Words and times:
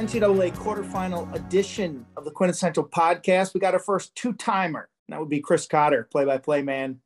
NCAA 0.00 0.56
quarterfinal 0.56 1.30
edition 1.34 2.06
of 2.16 2.24
the 2.24 2.30
Quintessential 2.30 2.88
Podcast. 2.88 3.52
We 3.52 3.60
got 3.60 3.74
our 3.74 3.80
first 3.80 4.14
two 4.14 4.32
timer. 4.32 4.88
That 5.10 5.20
would 5.20 5.28
be 5.28 5.40
Chris 5.40 5.66
Cotter, 5.66 6.08
play 6.10 6.24
by 6.24 6.38
play 6.38 6.62
man 6.62 7.00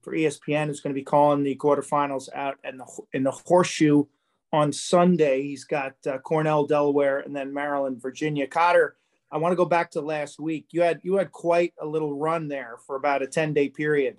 for 0.00 0.14
ESPN, 0.14 0.68
who's 0.68 0.80
going 0.80 0.94
to 0.94 0.98
be 0.98 1.04
calling 1.04 1.42
the 1.42 1.56
quarterfinals 1.56 2.30
out 2.34 2.56
in 2.64 2.78
the, 2.78 3.02
in 3.12 3.22
the 3.22 3.32
horseshoe 3.32 4.04
on 4.50 4.72
Sunday. 4.72 5.42
He's 5.42 5.64
got 5.64 5.96
uh, 6.06 6.16
Cornell, 6.20 6.64
Delaware, 6.64 7.18
and 7.18 7.36
then 7.36 7.52
Maryland, 7.52 8.00
Virginia. 8.00 8.46
Cotter, 8.46 8.96
I 9.30 9.36
want 9.36 9.52
to 9.52 9.56
go 9.56 9.66
back 9.66 9.90
to 9.90 10.00
last 10.00 10.40
week. 10.40 10.68
You 10.70 10.80
had 10.80 11.00
you 11.02 11.16
had 11.16 11.30
quite 11.30 11.74
a 11.78 11.86
little 11.86 12.18
run 12.18 12.48
there 12.48 12.76
for 12.86 12.96
about 12.96 13.20
a 13.20 13.26
10 13.26 13.52
day 13.52 13.68
period. 13.68 14.16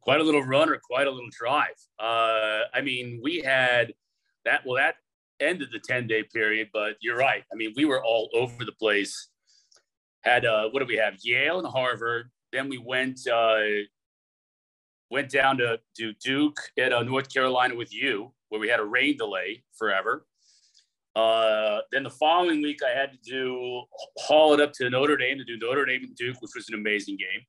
Quite 0.00 0.20
a 0.20 0.24
little 0.24 0.42
run 0.42 0.68
or 0.68 0.80
quite 0.84 1.06
a 1.06 1.12
little 1.12 1.30
drive. 1.30 1.78
Uh, 1.96 2.62
I 2.74 2.80
mean, 2.82 3.20
we 3.22 3.38
had 3.38 3.94
that. 4.44 4.66
Well, 4.66 4.78
that 4.78 4.96
ended 5.40 5.68
the 5.72 5.78
10 5.78 6.06
day 6.06 6.22
period, 6.22 6.68
but 6.72 6.96
you're 7.00 7.16
right. 7.16 7.44
I 7.52 7.56
mean, 7.56 7.72
we 7.76 7.84
were 7.84 8.02
all 8.02 8.28
over 8.34 8.64
the 8.64 8.72
place. 8.72 9.28
Had 10.22 10.44
uh, 10.44 10.68
what 10.70 10.80
do 10.80 10.86
we 10.86 10.96
have? 10.96 11.14
Yale 11.22 11.58
and 11.58 11.68
Harvard. 11.68 12.30
Then 12.52 12.68
we 12.68 12.78
went 12.78 13.20
uh, 13.26 13.60
went 15.10 15.30
down 15.30 15.58
to, 15.58 15.78
to 15.98 16.12
Duke 16.14 16.58
at 16.78 16.92
uh, 16.92 17.02
North 17.02 17.32
Carolina 17.32 17.74
with 17.74 17.94
you, 17.94 18.32
where 18.48 18.60
we 18.60 18.68
had 18.68 18.80
a 18.80 18.84
rain 18.84 19.16
delay 19.16 19.62
forever. 19.78 20.26
Uh, 21.16 21.80
then 21.90 22.04
the 22.04 22.10
following 22.10 22.62
week, 22.62 22.80
I 22.84 22.96
had 22.96 23.12
to 23.12 23.18
do 23.28 23.82
haul 24.18 24.54
it 24.54 24.60
up 24.60 24.72
to 24.74 24.90
Notre 24.90 25.16
Dame 25.16 25.38
to 25.38 25.44
do 25.44 25.56
Notre 25.58 25.84
Dame 25.84 26.04
and 26.04 26.16
Duke, 26.16 26.40
which 26.40 26.52
was 26.54 26.68
an 26.68 26.74
amazing 26.74 27.16
game. 27.16 27.42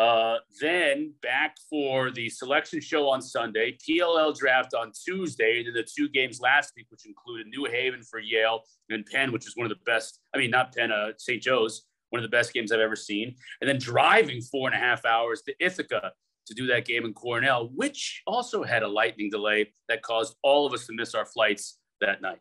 Uh, 0.00 0.38
then 0.62 1.12
back 1.20 1.58
for 1.68 2.10
the 2.10 2.30
selection 2.30 2.80
show 2.80 3.06
on 3.06 3.20
Sunday, 3.20 3.76
PLL 3.86 4.34
draft 4.34 4.72
on 4.72 4.92
Tuesday, 4.92 5.62
and 5.62 5.76
the 5.76 5.82
two 5.82 6.08
games 6.08 6.40
last 6.40 6.72
week, 6.74 6.86
which 6.88 7.04
included 7.04 7.48
New 7.48 7.66
Haven 7.66 8.02
for 8.02 8.18
Yale 8.18 8.62
and 8.88 9.04
Penn, 9.04 9.30
which 9.30 9.46
is 9.46 9.58
one 9.58 9.66
of 9.66 9.68
the 9.68 9.84
best. 9.84 10.20
I 10.34 10.38
mean, 10.38 10.50
not 10.50 10.74
Penn, 10.74 10.90
uh, 10.90 11.08
St. 11.18 11.42
Joe's, 11.42 11.84
one 12.08 12.18
of 12.18 12.22
the 12.22 12.34
best 12.34 12.54
games 12.54 12.72
I've 12.72 12.80
ever 12.80 12.96
seen. 12.96 13.34
And 13.60 13.68
then 13.68 13.76
driving 13.78 14.40
four 14.40 14.70
and 14.70 14.74
a 14.74 14.80
half 14.80 15.04
hours 15.04 15.42
to 15.42 15.54
Ithaca 15.60 16.12
to 16.46 16.54
do 16.54 16.66
that 16.68 16.86
game 16.86 17.04
in 17.04 17.12
Cornell, 17.12 17.68
which 17.74 18.22
also 18.26 18.62
had 18.62 18.82
a 18.82 18.88
lightning 18.88 19.28
delay 19.28 19.70
that 19.90 20.00
caused 20.00 20.34
all 20.42 20.66
of 20.66 20.72
us 20.72 20.86
to 20.86 20.94
miss 20.94 21.14
our 21.14 21.26
flights 21.26 21.76
that 22.00 22.22
night. 22.22 22.38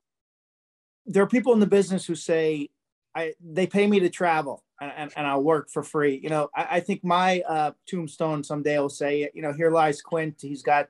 There 1.05 1.23
are 1.23 1.27
people 1.27 1.51
in 1.51 1.59
the 1.59 1.67
business 1.67 2.05
who 2.05 2.15
say, 2.15 2.69
I, 3.13 3.33
they 3.43 3.67
pay 3.67 3.85
me 3.85 3.99
to 3.99 4.09
travel 4.09 4.63
and, 4.81 5.11
and 5.15 5.27
I'll 5.27 5.43
work 5.43 5.69
for 5.69 5.83
free. 5.83 6.19
You 6.21 6.29
know, 6.29 6.49
I, 6.55 6.67
I 6.71 6.79
think 6.79 7.03
my 7.03 7.41
uh, 7.41 7.71
tombstone 7.85 8.43
someday 8.43 8.79
will 8.79 8.89
say, 8.89 9.29
you 9.33 9.41
know, 9.41 9.53
here 9.53 9.71
lies 9.71 10.01
Quint. 10.01 10.37
He's 10.41 10.61
got 10.61 10.87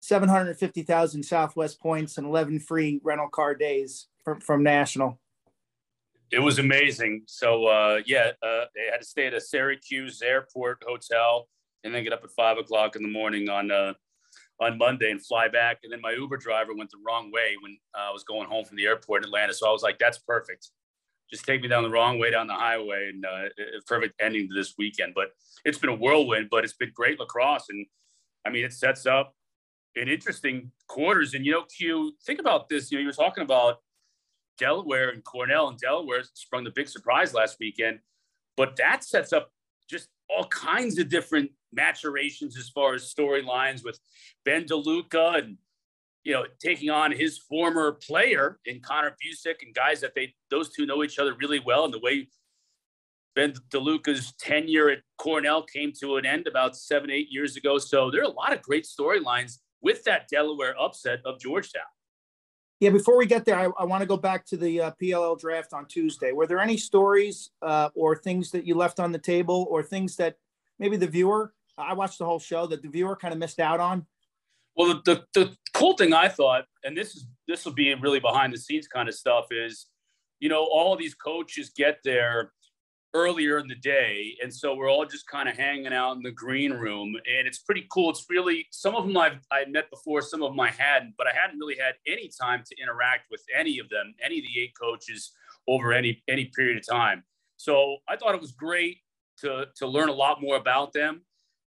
750,000 0.00 1.22
Southwest 1.22 1.80
points 1.80 2.18
and 2.18 2.26
11 2.26 2.60
free 2.60 3.00
rental 3.02 3.28
car 3.28 3.54
days 3.54 4.06
from, 4.24 4.40
from 4.40 4.62
National. 4.62 5.18
It 6.30 6.38
was 6.38 6.60
amazing. 6.60 7.22
So, 7.26 7.66
uh, 7.66 8.00
yeah, 8.06 8.30
uh, 8.42 8.66
they 8.74 8.86
had 8.90 9.00
to 9.00 9.06
stay 9.06 9.26
at 9.26 9.34
a 9.34 9.40
Syracuse 9.40 10.22
airport 10.22 10.82
hotel 10.86 11.48
and 11.82 11.92
then 11.92 12.04
get 12.04 12.12
up 12.12 12.22
at 12.22 12.30
five 12.30 12.56
o'clock 12.56 12.94
in 12.94 13.02
the 13.02 13.08
morning 13.08 13.48
on 13.48 13.72
uh, 13.72 13.94
on 14.60 14.78
Monday 14.78 15.10
and 15.10 15.24
fly 15.24 15.48
back. 15.48 15.78
And 15.82 15.92
then 15.92 16.00
my 16.00 16.12
Uber 16.12 16.36
driver 16.36 16.72
went 16.76 16.90
the 16.90 16.98
wrong 17.04 17.32
way 17.32 17.56
when 17.60 17.78
uh, 17.98 18.10
I 18.10 18.12
was 18.12 18.22
going 18.22 18.48
home 18.48 18.64
from 18.64 18.76
the 18.76 18.84
airport 18.84 19.22
in 19.22 19.28
Atlanta. 19.28 19.54
So 19.54 19.66
I 19.68 19.72
was 19.72 19.82
like, 19.82 19.98
that's 19.98 20.18
perfect 20.18 20.68
just 21.30 21.44
take 21.44 21.62
me 21.62 21.68
down 21.68 21.82
the 21.82 21.90
wrong 21.90 22.18
way 22.18 22.30
down 22.30 22.46
the 22.46 22.54
highway 22.54 23.10
and 23.12 23.24
uh, 23.24 23.48
perfect 23.86 24.14
ending 24.20 24.48
to 24.48 24.54
this 24.54 24.74
weekend. 24.78 25.12
But 25.14 25.28
it's 25.64 25.78
been 25.78 25.90
a 25.90 25.94
whirlwind, 25.94 26.48
but 26.50 26.64
it's 26.64 26.72
been 26.72 26.90
great 26.94 27.20
lacrosse. 27.20 27.66
And 27.68 27.86
I 28.44 28.50
mean, 28.50 28.64
it 28.64 28.72
sets 28.72 29.06
up 29.06 29.34
an 29.96 30.08
interesting 30.08 30.72
quarters. 30.88 31.34
And, 31.34 31.44
you 31.44 31.52
know, 31.52 31.64
Q, 31.76 32.14
think 32.24 32.40
about 32.40 32.68
this. 32.68 32.90
You 32.90 32.98
know, 32.98 33.02
you 33.02 33.06
were 33.08 33.12
talking 33.12 33.44
about 33.44 33.78
Delaware 34.58 35.10
and 35.10 35.24
Cornell 35.24 35.68
and 35.68 35.78
Delaware 35.78 36.22
sprung 36.34 36.64
the 36.64 36.70
big 36.70 36.88
surprise 36.88 37.32
last 37.32 37.56
weekend, 37.60 38.00
but 38.56 38.76
that 38.76 39.04
sets 39.04 39.32
up 39.32 39.50
just 39.88 40.08
all 40.28 40.46
kinds 40.46 40.98
of 40.98 41.08
different 41.08 41.50
maturations 41.72 42.56
as 42.58 42.68
far 42.68 42.94
as 42.94 43.12
storylines 43.12 43.84
with 43.84 43.98
Ben 44.44 44.64
DeLuca 44.64 45.38
and 45.38 45.56
you 46.24 46.32
know, 46.32 46.44
taking 46.62 46.90
on 46.90 47.12
his 47.12 47.38
former 47.38 47.92
player 47.92 48.58
in 48.66 48.80
Connor 48.80 49.16
Busick 49.22 49.62
and 49.62 49.74
guys 49.74 50.00
that 50.00 50.14
they 50.14 50.34
those 50.50 50.70
two 50.70 50.86
know 50.86 51.02
each 51.02 51.18
other 51.18 51.34
really 51.34 51.60
well, 51.60 51.84
and 51.84 51.94
the 51.94 51.98
way 51.98 52.28
Ben 53.34 53.54
DeLuca's 53.70 54.32
tenure 54.38 54.90
at 54.90 54.98
Cornell 55.18 55.62
came 55.62 55.92
to 56.00 56.16
an 56.16 56.26
end 56.26 56.46
about 56.46 56.76
seven, 56.76 57.10
eight 57.10 57.28
years 57.30 57.56
ago. 57.56 57.78
So 57.78 58.10
there 58.10 58.20
are 58.20 58.24
a 58.24 58.32
lot 58.32 58.52
of 58.52 58.62
great 58.62 58.84
storylines 58.84 59.58
with 59.80 60.04
that 60.04 60.28
Delaware 60.28 60.74
upset 60.78 61.20
of 61.24 61.38
Georgetown. 61.40 61.82
Yeah, 62.80 62.90
before 62.90 63.18
we 63.18 63.26
get 63.26 63.44
there, 63.44 63.56
I, 63.56 63.68
I 63.78 63.84
want 63.84 64.00
to 64.00 64.06
go 64.06 64.16
back 64.16 64.46
to 64.46 64.56
the 64.56 64.80
uh, 64.80 64.90
PLL 65.00 65.38
draft 65.38 65.74
on 65.74 65.86
Tuesday. 65.86 66.32
Were 66.32 66.46
there 66.46 66.60
any 66.60 66.78
stories 66.78 67.50
uh, 67.60 67.90
or 67.94 68.16
things 68.16 68.50
that 68.52 68.66
you 68.66 68.74
left 68.74 68.98
on 68.98 69.12
the 69.12 69.18
table, 69.18 69.66
or 69.70 69.82
things 69.82 70.16
that 70.16 70.36
maybe 70.78 70.96
the 70.96 71.06
viewer? 71.06 71.52
I 71.76 71.92
watched 71.92 72.18
the 72.18 72.24
whole 72.24 72.38
show 72.38 72.66
that 72.66 72.82
the 72.82 72.88
viewer 72.88 73.16
kind 73.16 73.32
of 73.32 73.38
missed 73.38 73.60
out 73.60 73.80
on. 73.80 74.06
Well, 74.76 74.94
the, 74.94 75.02
the, 75.04 75.24
the 75.34 75.56
cool 75.80 75.94
thing 75.94 76.12
I 76.12 76.28
thought, 76.28 76.66
and 76.84 76.96
this 76.96 77.16
is 77.16 77.26
this 77.48 77.64
will 77.64 77.72
be 77.72 77.92
really 77.94 78.20
behind 78.20 78.52
the 78.52 78.58
scenes 78.58 78.86
kind 78.86 79.08
of 79.08 79.14
stuff, 79.14 79.46
is 79.50 79.86
you 80.38 80.48
know 80.48 80.64
all 80.64 80.96
these 80.96 81.14
coaches 81.14 81.70
get 81.74 81.98
there 82.04 82.52
earlier 83.12 83.58
in 83.58 83.66
the 83.66 83.74
day, 83.76 84.36
and 84.42 84.52
so 84.54 84.74
we're 84.74 84.90
all 84.90 85.04
just 85.04 85.26
kind 85.26 85.48
of 85.48 85.56
hanging 85.56 85.92
out 85.92 86.16
in 86.16 86.22
the 86.22 86.30
green 86.30 86.72
room, 86.72 87.14
and 87.16 87.48
it's 87.48 87.58
pretty 87.58 87.86
cool. 87.90 88.10
It's 88.10 88.26
really 88.28 88.66
some 88.70 88.94
of 88.94 89.06
them 89.06 89.16
I've 89.16 89.40
I 89.50 89.64
met 89.66 89.90
before, 89.90 90.22
some 90.22 90.42
of 90.42 90.52
them 90.52 90.60
I 90.60 90.70
hadn't, 90.70 91.14
but 91.16 91.26
I 91.26 91.32
hadn't 91.34 91.58
really 91.58 91.76
had 91.76 91.94
any 92.06 92.30
time 92.40 92.62
to 92.66 92.82
interact 92.82 93.30
with 93.30 93.42
any 93.56 93.78
of 93.78 93.88
them, 93.88 94.14
any 94.22 94.38
of 94.38 94.44
the 94.44 94.60
eight 94.60 94.74
coaches 94.80 95.32
over 95.66 95.92
any 95.92 96.22
any 96.28 96.46
period 96.54 96.76
of 96.78 96.86
time. 96.86 97.24
So 97.56 97.96
I 98.08 98.16
thought 98.16 98.34
it 98.34 98.40
was 98.40 98.52
great 98.52 98.98
to 99.38 99.66
to 99.76 99.86
learn 99.86 100.08
a 100.08 100.12
lot 100.12 100.40
more 100.40 100.56
about 100.56 100.92
them. 100.92 101.22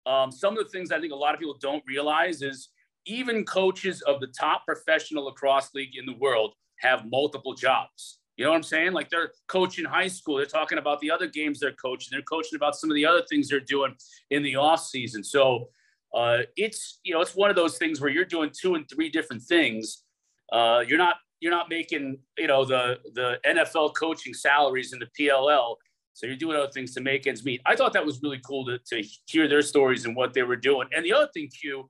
Um, 0.05 0.33
some 0.33 0.59
of 0.59 0.65
the 0.65 0.71
things 0.71 0.91
I 0.91 1.01
think 1.01 1.13
a 1.13 1.17
lot 1.17 1.33
of 1.33 1.41
people 1.41 1.57
don't 1.61 1.83
realize 1.87 2.43
is 2.43 2.71
even 3.07 3.45
coaches 3.45 4.03
of 4.03 4.21
the 4.21 4.29
top 4.29 4.65
professional 4.67 5.25
lacrosse 5.25 5.71
league 5.75 5.97
in 5.97 6.07
the 6.07 6.17
world 6.19 6.55
have 6.81 7.05
multiple 7.11 7.55
jobs. 7.55 8.19
You 8.37 8.45
know 8.45 8.51
what 8.51 8.57
I'm 8.57 8.63
saying? 8.63 8.93
Like 8.93 9.11
they're 9.11 9.33
coaching 9.47 9.85
high 9.85 10.09
school. 10.09 10.37
They're 10.37 10.47
talking 10.47 10.79
about 10.79 11.01
the 11.01 11.11
other 11.11 11.27
games 11.27 11.61
they're 11.61 11.73
coaching. 11.73 12.09
They're 12.11 12.23
coaching 12.23 12.57
about 12.57 12.77
some 12.77 12.91
of 12.91 12.95
the 12.95 13.05
other 13.05 13.23
things 13.29 13.49
they're 13.49 13.61
doing 13.61 13.95
in 14.31 14.43
the 14.43 14.57
off 14.57 14.85
season. 14.85 15.23
So 15.23 15.69
uh, 16.15 16.39
it's 16.57 17.01
you 17.05 17.15
know 17.15 17.21
it's 17.21 17.35
one 17.35 17.51
of 17.51 17.57
those 17.57 17.79
things 17.79 18.01
where 18.01 18.11
you're 18.11 18.25
doing 18.25 18.51
two 18.59 18.75
and 18.75 18.89
three 18.89 19.11
different 19.11 19.43
things. 19.43 20.03
Uh, 20.51 20.83
you're 20.87 20.99
not 20.99 21.17
you're 21.41 21.53
not 21.53 21.69
making 21.69 22.19
you 22.39 22.47
know 22.47 22.65
the 22.65 22.99
the 23.15 23.39
NFL 23.47 23.95
coaching 23.95 24.35
salaries 24.35 24.93
in 24.93 24.99
the 24.99 25.09
PLL. 25.19 25.77
So 26.15 26.27
you're 26.27 26.37
doing 26.37 26.57
other 26.57 26.71
things 26.71 26.93
to 26.95 27.01
make 27.01 27.27
ends 27.27 27.45
meet. 27.45 27.63
I 27.65 27.75
thought 27.75 27.95
that 27.95 28.05
was 28.05 28.21
really 28.23 28.41
cool 28.47 28.67
to, 28.67 28.79
to 28.79 29.03
hear 29.27 29.49
their 29.49 29.63
stories 29.63 30.05
and 30.05 30.15
what 30.15 30.35
they 30.35 30.43
were 30.43 30.57
doing. 30.57 30.89
And 30.95 31.05
the 31.05 31.13
other 31.15 31.29
thing, 31.33 31.49
Q, 31.49 31.89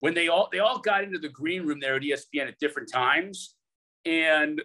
when 0.00 0.14
they 0.14 0.28
all 0.28 0.48
they 0.52 0.58
all 0.58 0.78
got 0.78 1.04
into 1.04 1.18
the 1.18 1.28
green 1.28 1.66
room 1.66 1.80
there 1.80 1.96
at 1.96 2.02
ESPN 2.02 2.48
at 2.48 2.58
different 2.58 2.90
times, 2.90 3.54
and 4.04 4.62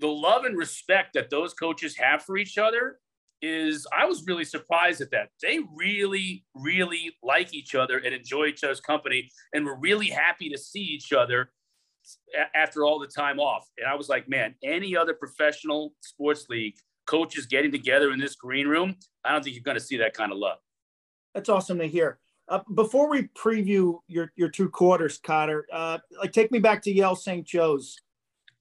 the 0.00 0.08
love 0.08 0.44
and 0.44 0.56
respect 0.56 1.14
that 1.14 1.30
those 1.30 1.54
coaches 1.54 1.96
have 1.96 2.22
for 2.22 2.36
each 2.36 2.58
other 2.58 3.00
is 3.40 3.86
I 3.96 4.04
was 4.04 4.24
really 4.26 4.44
surprised 4.44 5.00
at 5.00 5.10
that. 5.12 5.28
They 5.40 5.60
really, 5.74 6.44
really 6.54 7.12
like 7.22 7.54
each 7.54 7.74
other 7.74 7.98
and 7.98 8.14
enjoy 8.14 8.46
each 8.46 8.64
other's 8.64 8.80
company, 8.80 9.30
and 9.52 9.64
were 9.64 9.78
really 9.78 10.08
happy 10.08 10.48
to 10.50 10.58
see 10.58 10.80
each 10.82 11.12
other 11.12 11.50
after 12.54 12.84
all 12.84 12.98
the 12.98 13.06
time 13.06 13.38
off. 13.38 13.66
And 13.76 13.86
I 13.86 13.94
was 13.94 14.08
like, 14.08 14.28
man, 14.28 14.54
any 14.64 14.96
other 14.96 15.14
professional 15.14 15.94
sports 16.00 16.46
league 16.48 16.74
coaches 17.06 17.46
getting 17.46 17.72
together 17.72 18.12
in 18.12 18.18
this 18.18 18.34
green 18.34 18.66
room, 18.66 18.96
I 19.24 19.32
don't 19.32 19.42
think 19.42 19.56
you're 19.56 19.62
going 19.62 19.76
to 19.76 19.82
see 19.82 19.98
that 19.98 20.14
kind 20.14 20.32
of 20.32 20.38
love. 20.38 20.58
That's 21.34 21.48
awesome 21.48 21.78
to 21.78 21.86
hear. 21.86 22.18
Uh, 22.48 22.60
before 22.74 23.10
we 23.10 23.24
preview 23.28 23.98
your 24.06 24.32
your 24.36 24.48
two 24.48 24.68
quarters, 24.68 25.18
Cotter, 25.18 25.66
uh, 25.72 25.98
like 26.18 26.32
take 26.32 26.50
me 26.50 26.58
back 26.58 26.82
to 26.82 26.92
Yale 26.92 27.16
St. 27.16 27.46
Joe's. 27.46 28.00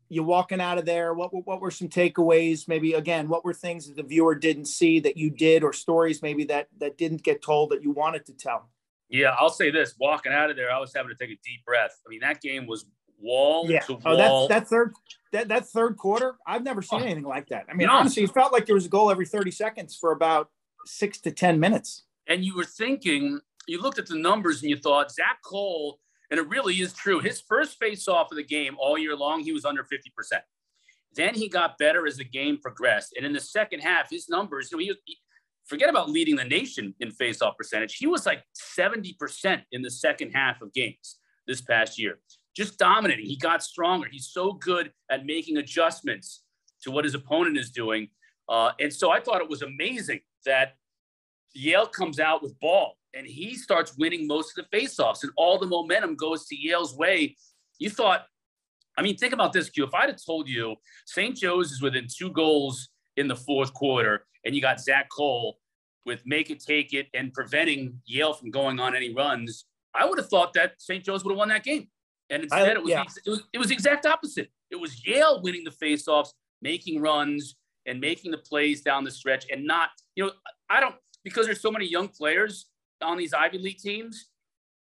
You 0.09 0.23
walking 0.23 0.61
out 0.61 0.77
of 0.77 0.85
there. 0.85 1.13
What 1.13 1.31
what 1.45 1.61
were 1.61 1.71
some 1.71 1.89
takeaways? 1.89 2.67
Maybe 2.67 2.93
again, 2.93 3.27
what 3.27 3.43
were 3.43 3.53
things 3.53 3.87
that 3.87 3.95
the 3.95 4.03
viewer 4.03 4.35
didn't 4.35 4.65
see 4.65 4.99
that 5.01 5.17
you 5.17 5.29
did, 5.29 5.63
or 5.63 5.73
stories 5.73 6.21
maybe 6.21 6.45
that 6.45 6.67
that 6.79 6.97
didn't 6.97 7.23
get 7.23 7.41
told 7.41 7.71
that 7.71 7.83
you 7.83 7.91
wanted 7.91 8.25
to 8.27 8.33
tell? 8.33 8.69
Yeah, 9.09 9.35
I'll 9.37 9.49
say 9.49 9.69
this: 9.69 9.95
walking 9.99 10.31
out 10.31 10.49
of 10.49 10.55
there, 10.55 10.71
I 10.71 10.79
was 10.79 10.93
having 10.95 11.09
to 11.09 11.15
take 11.15 11.29
a 11.29 11.39
deep 11.43 11.65
breath. 11.65 12.01
I 12.05 12.09
mean, 12.09 12.21
that 12.21 12.41
game 12.41 12.67
was 12.67 12.85
wall 13.19 13.69
yeah. 13.69 13.79
to 13.81 13.93
wall. 13.93 14.01
Oh, 14.05 14.47
that, 14.47 14.61
that 14.61 14.67
third 14.67 14.93
that, 15.31 15.47
that 15.49 15.67
third 15.67 15.97
quarter, 15.97 16.35
I've 16.45 16.63
never 16.63 16.81
seen 16.81 17.01
oh. 17.01 17.05
anything 17.05 17.23
like 17.23 17.47
that. 17.49 17.65
I 17.69 17.73
mean, 17.73 17.87
no. 17.87 17.93
honestly, 17.93 18.23
it 18.23 18.33
felt 18.33 18.53
like 18.53 18.65
there 18.65 18.75
was 18.75 18.85
a 18.85 18.89
goal 18.89 19.11
every 19.11 19.25
30 19.25 19.51
seconds 19.51 19.95
for 19.95 20.11
about 20.11 20.49
six 20.85 21.19
to 21.21 21.31
10 21.31 21.59
minutes. 21.59 22.03
And 22.27 22.43
you 22.43 22.55
were 22.55 22.65
thinking, 22.65 23.41
you 23.67 23.81
looked 23.81 23.99
at 23.99 24.07
the 24.07 24.17
numbers 24.17 24.61
and 24.61 24.69
you 24.69 24.77
thought 24.77 25.11
Zach 25.11 25.39
Cole, 25.43 25.99
and 26.31 26.39
it 26.39 26.47
really 26.47 26.75
is 26.75 26.93
true. 26.93 27.19
His 27.19 27.41
first 27.41 27.77
face 27.77 28.07
off 28.07 28.31
of 28.31 28.37
the 28.37 28.43
game 28.43 28.75
all 28.79 28.97
year 28.97 29.15
long, 29.15 29.41
he 29.41 29.53
was 29.53 29.65
under 29.65 29.83
50%. 29.83 30.39
Then 31.15 31.33
he 31.33 31.47
got 31.47 31.77
better 31.77 32.05
as 32.05 32.17
the 32.17 32.25
game 32.25 32.59
progressed. 32.61 33.13
And 33.15 33.25
in 33.25 33.33
the 33.33 33.39
second 33.39 33.79
half, 33.79 34.09
his 34.09 34.29
numbers, 34.29 34.69
you 34.71 34.77
know, 34.77 34.83
he, 34.83 34.93
he 35.05 35.17
forget 35.65 35.89
about 35.89 36.09
leading 36.09 36.35
the 36.35 36.43
nation 36.43 36.93
in 36.99 37.11
face-off 37.11 37.57
percentage. 37.57 37.95
He 37.95 38.07
was 38.07 38.25
like 38.25 38.43
70% 38.77 39.63
in 39.71 39.81
the 39.81 39.91
second 39.91 40.31
half 40.31 40.61
of 40.61 40.73
games 40.73 41.19
this 41.47 41.61
past 41.61 41.97
year. 41.99 42.19
just 42.55 42.77
dominating. 42.77 43.25
He 43.25 43.37
got 43.37 43.63
stronger. 43.63 44.07
He's 44.11 44.29
so 44.31 44.53
good 44.53 44.91
at 45.09 45.25
making 45.25 45.57
adjustments 45.57 46.43
to 46.83 46.91
what 46.91 47.05
his 47.05 47.15
opponent 47.15 47.57
is 47.57 47.71
doing. 47.71 48.09
Uh, 48.49 48.71
and 48.79 48.93
so 48.93 49.11
I 49.11 49.19
thought 49.19 49.41
it 49.41 49.49
was 49.49 49.61
amazing 49.61 50.21
that 50.45 50.75
Yale 51.53 51.87
comes 51.87 52.19
out 52.19 52.43
with 52.43 52.59
ball 52.59 52.97
and 53.13 53.25
he 53.25 53.55
starts 53.55 53.97
winning 53.97 54.27
most 54.27 54.57
of 54.57 54.65
the 54.69 54.77
faceoffs, 54.77 55.23
and 55.23 55.31
all 55.37 55.57
the 55.57 55.65
momentum 55.65 56.15
goes 56.15 56.45
to 56.47 56.55
Yale's 56.55 56.95
way. 56.95 57.35
You 57.79 57.89
thought, 57.89 58.25
I 58.97 59.01
mean, 59.01 59.17
think 59.17 59.33
about 59.33 59.53
this, 59.53 59.69
Q. 59.69 59.85
If 59.85 59.93
I'd 59.93 60.09
have 60.09 60.23
told 60.23 60.47
you 60.47 60.75
St. 61.05 61.35
Joe's 61.35 61.71
is 61.71 61.81
within 61.81 62.07
two 62.07 62.31
goals 62.31 62.89
in 63.15 63.27
the 63.27 63.35
fourth 63.35 63.73
quarter, 63.73 64.25
and 64.45 64.55
you 64.55 64.61
got 64.61 64.79
Zach 64.79 65.09
Cole 65.09 65.57
with 66.05 66.21
make 66.25 66.49
it, 66.49 66.59
take 66.59 66.93
it, 66.93 67.07
and 67.13 67.33
preventing 67.33 67.99
Yale 68.05 68.33
from 68.33 68.51
going 68.51 68.79
on 68.79 68.95
any 68.95 69.13
runs, 69.13 69.65
I 69.93 70.05
would 70.05 70.17
have 70.17 70.29
thought 70.29 70.53
that 70.53 70.73
St. 70.77 71.03
Joe's 71.03 71.23
would 71.23 71.31
have 71.31 71.37
won 71.37 71.49
that 71.49 71.63
game. 71.63 71.87
And 72.29 72.43
instead, 72.43 72.77
I, 72.77 72.79
it, 72.79 72.81
was 72.83 72.89
yeah. 72.89 73.03
the, 73.03 73.21
it 73.25 73.29
was 73.29 73.43
it 73.53 73.57
was 73.57 73.67
the 73.69 73.73
exact 73.73 74.05
opposite. 74.05 74.49
It 74.69 74.75
was 74.75 75.05
Yale 75.05 75.41
winning 75.41 75.63
the 75.63 75.71
faceoffs, 75.71 76.29
making 76.61 77.01
runs, 77.01 77.55
and 77.85 78.01
making 78.01 78.31
the 78.31 78.37
plays 78.37 78.81
down 78.81 79.03
the 79.03 79.11
stretch, 79.11 79.45
and 79.49 79.65
not 79.65 79.89
you 80.15 80.25
know 80.25 80.31
I 80.69 80.79
don't 80.79 80.95
because 81.27 81.45
there's 81.45 81.59
so 81.59 81.71
many 81.71 81.85
young 81.85 82.07
players 82.07 82.67
on 83.01 83.17
these 83.17 83.33
Ivy 83.33 83.57
League 83.57 83.79
teams. 83.79 84.29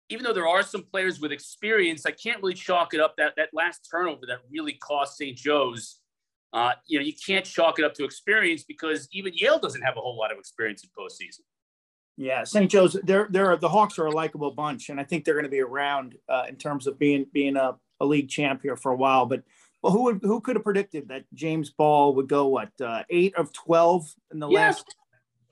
Even 0.08 0.22
though 0.22 0.32
there 0.32 0.46
are 0.46 0.62
some 0.62 0.84
players 0.84 1.18
with 1.20 1.32
experience, 1.32 2.06
I 2.06 2.12
can't 2.12 2.40
really 2.40 2.54
chalk 2.54 2.94
it 2.94 3.00
up 3.00 3.16
that 3.16 3.32
that 3.36 3.48
last 3.52 3.88
turnover 3.90 4.26
that 4.28 4.38
really 4.48 4.74
cost 4.74 5.16
St. 5.16 5.36
Joe's. 5.36 5.98
Uh, 6.52 6.72
you 6.86 6.98
know, 6.98 7.04
you 7.04 7.12
can't 7.26 7.44
chalk 7.44 7.80
it 7.80 7.84
up 7.84 7.92
to 7.94 8.04
experience 8.04 8.62
because 8.62 9.08
even 9.10 9.32
Yale 9.34 9.58
doesn't 9.58 9.82
have 9.82 9.96
a 9.96 10.00
whole 10.00 10.16
lot 10.16 10.30
of 10.30 10.38
experience 10.38 10.84
in 10.84 10.90
postseason. 10.96 11.40
Yeah, 12.16 12.44
St. 12.44 12.70
Joe's. 12.70 12.96
They're 13.02 13.26
they're 13.28 13.56
the 13.56 13.68
Hawks 13.68 13.98
are 13.98 14.06
a 14.06 14.12
likable 14.12 14.52
bunch, 14.52 14.88
and 14.88 15.00
I 15.00 15.04
think 15.04 15.24
they're 15.24 15.34
going 15.34 15.44
to 15.44 15.50
be 15.50 15.60
around 15.60 16.14
uh, 16.28 16.44
in 16.48 16.54
terms 16.54 16.86
of 16.86 16.96
being 17.00 17.26
being 17.32 17.56
a, 17.56 17.74
a 18.00 18.06
league 18.06 18.28
champ 18.28 18.62
here 18.62 18.76
for 18.76 18.92
a 18.92 18.96
while. 18.96 19.26
But 19.26 19.42
well, 19.82 19.92
who 19.92 20.04
would 20.04 20.20
who 20.22 20.40
could 20.40 20.54
have 20.54 20.64
predicted 20.64 21.08
that 21.08 21.24
James 21.34 21.70
Ball 21.70 22.14
would 22.14 22.28
go 22.28 22.46
what 22.46 22.70
uh, 22.80 23.02
eight 23.10 23.34
of 23.34 23.52
twelve 23.52 24.06
in 24.32 24.38
the 24.38 24.48
last 24.48 24.94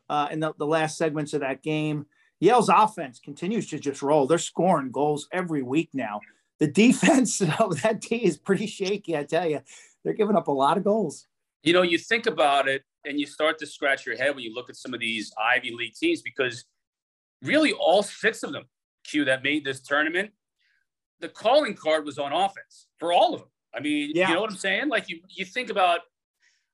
uh, 0.09 0.29
in 0.31 0.41
the, 0.41 0.53
the 0.59 0.67
last 0.67 0.97
segments 0.99 1.35
of 1.35 1.41
that 1.41 1.63
game? 1.63 2.07
Yale's 2.41 2.69
offense 2.69 3.21
continues 3.21 3.69
to 3.69 3.79
just 3.79 4.03
roll. 4.03 4.27
They're 4.27 4.39
scoring 4.39 4.91
goals 4.91 5.29
every 5.33 5.63
week 5.63 5.91
now. 5.93 6.21
The 6.59 6.67
defense 6.67 7.41
of 7.59 7.83
that 7.83 8.03
team 8.03 8.21
is 8.23 8.37
pretty 8.37 8.67
shaky. 8.67 9.17
I 9.17 9.25
tell 9.25 9.49
you, 9.49 9.61
they're 10.05 10.15
giving 10.15 10.37
up 10.37 10.49
a 10.49 10.53
lot 10.53 10.77
of 10.77 10.85
goals. 10.85 11.27
You 11.63 11.73
know, 11.73 11.83
you 11.83 11.97
think 11.97 12.27
about 12.27 12.69
it, 12.69 12.83
and 13.05 13.19
you 13.19 13.27
start 13.27 13.59
to 13.59 13.67
scratch 13.67 14.05
your 14.05 14.17
head 14.17 14.35
when 14.35 14.45
you 14.45 14.55
look 14.55 14.69
at 14.69 14.77
some 14.77 14.93
of 14.93 15.01
these 15.01 15.33
Ivy 15.43 15.75
League 15.75 15.95
teams 15.95 16.23
because 16.23 16.65
really 17.43 17.73
all 17.73 18.03
six 18.03 18.43
of 18.43 18.53
them, 18.53 18.65
Q, 19.05 19.25
that 19.27 19.43
made 19.43 19.65
this 19.65 19.81
tournament, 19.81 20.31
the 21.21 21.29
calling 21.29 21.75
card 21.75 22.05
was 22.05 22.19
on 22.19 22.33
offense 22.33 22.87
for 22.99 23.13
all 23.13 23.35
of 23.35 23.41
them. 23.41 23.49
I 23.75 23.81
mean, 23.81 24.13
yeah. 24.15 24.29
you 24.29 24.35
know 24.35 24.41
what 24.43 24.51
I'm 24.51 24.57
saying? 24.57 24.89
Like 24.89 25.09
you, 25.09 25.21
you 25.29 25.45
think 25.45 25.71
about, 25.71 26.01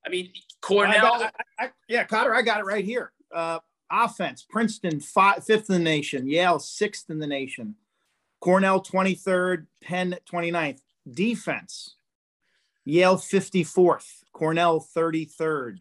I 0.05 0.09
mean, 0.09 0.33
Cornell. 0.61 0.97
I 0.97 1.19
got, 1.19 1.35
I, 1.59 1.65
I, 1.65 1.71
yeah, 1.88 2.05
Cotter, 2.05 2.35
I 2.35 2.43
got 2.43 2.61
it 2.61 2.65
right 2.65 2.85
here. 2.85 3.12
Uh, 3.32 3.59
offense, 3.91 4.47
Princeton 4.49 5.00
five, 5.00 5.44
fifth 5.44 5.69
in 5.71 5.75
the 5.75 5.81
nation, 5.81 6.29
Yale 6.29 6.59
sixth 6.59 7.11
in 7.11 7.19
the 7.19 7.27
nation, 7.27 7.77
Cornell 8.41 8.82
23rd, 8.82 9.67
Penn 9.82 10.17
29th. 10.31 10.81
Defense, 11.11 11.97
Yale 12.85 13.17
54th, 13.17 14.23
Cornell 14.32 14.87
33rd, 14.94 15.79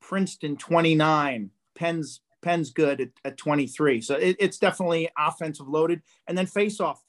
Princeton 0.00 0.56
29, 0.56 1.50
Penn's 1.74 2.20
Penn's 2.42 2.70
good 2.70 3.00
at, 3.00 3.08
at 3.24 3.36
23. 3.36 4.00
So 4.00 4.14
it, 4.14 4.36
it's 4.38 4.58
definitely 4.58 5.10
offensive 5.18 5.68
loaded. 5.68 6.02
And 6.26 6.36
then 6.36 6.46
face 6.46 6.80
off, 6.80 7.02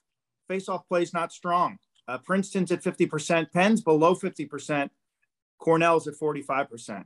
face 0.47 0.67
off 0.67 0.85
plays 0.87 1.13
not 1.13 1.31
strong. 1.31 1.77
Uh, 2.07 2.17
Princeton's 2.17 2.71
at 2.71 2.83
50%, 2.83 3.51
Penn's 3.53 3.81
below 3.81 4.13
50%, 4.13 4.89
Cornell's 5.57 6.07
at 6.07 6.15
45%. 6.15 7.05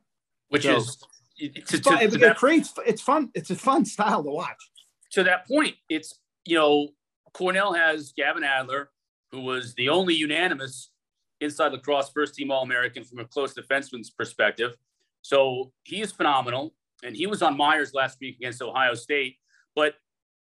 Which 0.49 0.63
so, 0.63 0.77
is 0.77 1.03
it's, 1.37 1.71
to, 1.71 1.77
fun, 1.79 1.99
to, 1.99 2.03
it, 2.05 2.19
that, 2.19 2.37
creates 2.37 2.73
it's 2.85 3.01
fun. 3.01 3.29
It's 3.33 3.49
a 3.49 3.55
fun 3.55 3.85
style 3.85 4.23
to 4.23 4.29
watch. 4.29 4.57
To 5.11 5.23
that 5.23 5.47
point, 5.47 5.75
it's 5.89 6.19
you 6.45 6.57
know 6.57 6.89
Cornell 7.33 7.73
has 7.73 8.13
Gavin 8.15 8.43
Adler, 8.43 8.89
who 9.31 9.41
was 9.41 9.73
the 9.75 9.89
only 9.89 10.13
unanimous 10.13 10.91
inside 11.41 11.71
lacrosse 11.71 12.09
first 12.09 12.35
team 12.35 12.51
All 12.51 12.63
American 12.63 13.03
from 13.03 13.19
a 13.19 13.25
close 13.25 13.53
defenseman's 13.53 14.09
perspective. 14.09 14.75
So 15.21 15.71
he 15.83 16.01
is 16.01 16.11
phenomenal. 16.11 16.73
And 17.03 17.15
he 17.15 17.27
was 17.27 17.41
on 17.41 17.57
Myers 17.57 17.93
last 17.93 18.17
week 18.21 18.37
against 18.37 18.61
Ohio 18.61 18.93
State. 18.93 19.37
But 19.75 19.95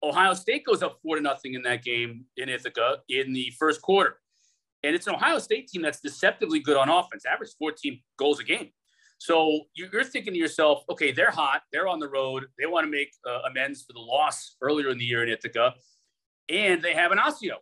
Ohio 0.03 0.33
State 0.33 0.65
goes 0.65 0.83
up 0.83 0.99
four 1.01 1.15
to 1.15 1.21
nothing 1.21 1.53
in 1.53 1.63
that 1.63 1.83
game 1.83 2.25
in 2.37 2.49
Ithaca 2.49 2.97
in 3.09 3.33
the 3.33 3.51
first 3.57 3.81
quarter. 3.81 4.19
And 4.83 4.95
it's 4.95 5.07
an 5.07 5.15
Ohio 5.15 5.39
State 5.39 5.67
team 5.67 5.81
that's 5.81 5.99
deceptively 5.99 6.59
good 6.59 6.77
on 6.77 6.89
offense, 6.89 7.25
average 7.25 7.51
14 7.57 7.99
goals 8.17 8.39
a 8.39 8.43
game. 8.43 8.69
So 9.17 9.61
you're 9.73 10.03
thinking 10.03 10.33
to 10.33 10.39
yourself, 10.39 10.83
okay, 10.89 11.11
they're 11.11 11.31
hot, 11.31 11.63
they're 11.71 11.87
on 11.87 11.99
the 11.99 12.07
road, 12.07 12.45
they 12.59 12.65
want 12.65 12.85
to 12.85 12.91
make 12.91 13.09
uh, 13.27 13.39
amends 13.49 13.83
for 13.83 13.93
the 13.93 13.99
loss 13.99 14.55
earlier 14.61 14.89
in 14.89 14.97
the 14.97 15.05
year 15.05 15.23
in 15.23 15.29
Ithaca, 15.29 15.73
and 16.49 16.81
they 16.81 16.93
have 16.93 17.11
Inacio 17.11 17.55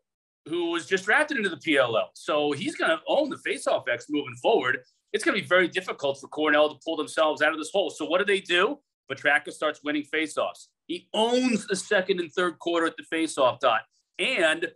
who 0.45 0.71
was 0.71 0.85
just 0.85 1.05
drafted 1.05 1.37
into 1.37 1.47
the 1.47 1.55
PLL. 1.55 2.07
So 2.15 2.51
he's 2.51 2.75
going 2.75 2.91
to 2.91 2.99
own 3.07 3.29
the 3.29 3.37
faceoff 3.47 3.87
X 3.87 4.07
moving 4.09 4.35
forward 4.41 4.79
it's 5.13 5.23
going 5.23 5.37
to 5.37 5.41
be 5.41 5.47
very 5.47 5.67
difficult 5.67 6.19
for 6.19 6.27
Cornell 6.27 6.69
to 6.69 6.79
pull 6.83 6.97
themselves 6.97 7.41
out 7.41 7.53
of 7.53 7.59
this 7.59 7.69
hole. 7.71 7.91
So 7.91 8.05
what 8.05 8.17
do 8.17 8.25
they 8.25 8.41
do? 8.41 8.79
Petrakis 9.09 9.53
starts 9.53 9.81
winning 9.83 10.03
faceoffs. 10.11 10.67
He 10.87 11.07
owns 11.13 11.67
the 11.67 11.75
second 11.75 12.19
and 12.19 12.31
third 12.33 12.57
quarter 12.59 12.87
at 12.87 12.95
the 12.97 13.05
faceoff 13.15 13.59
dot. 13.59 13.81
And 14.17 14.67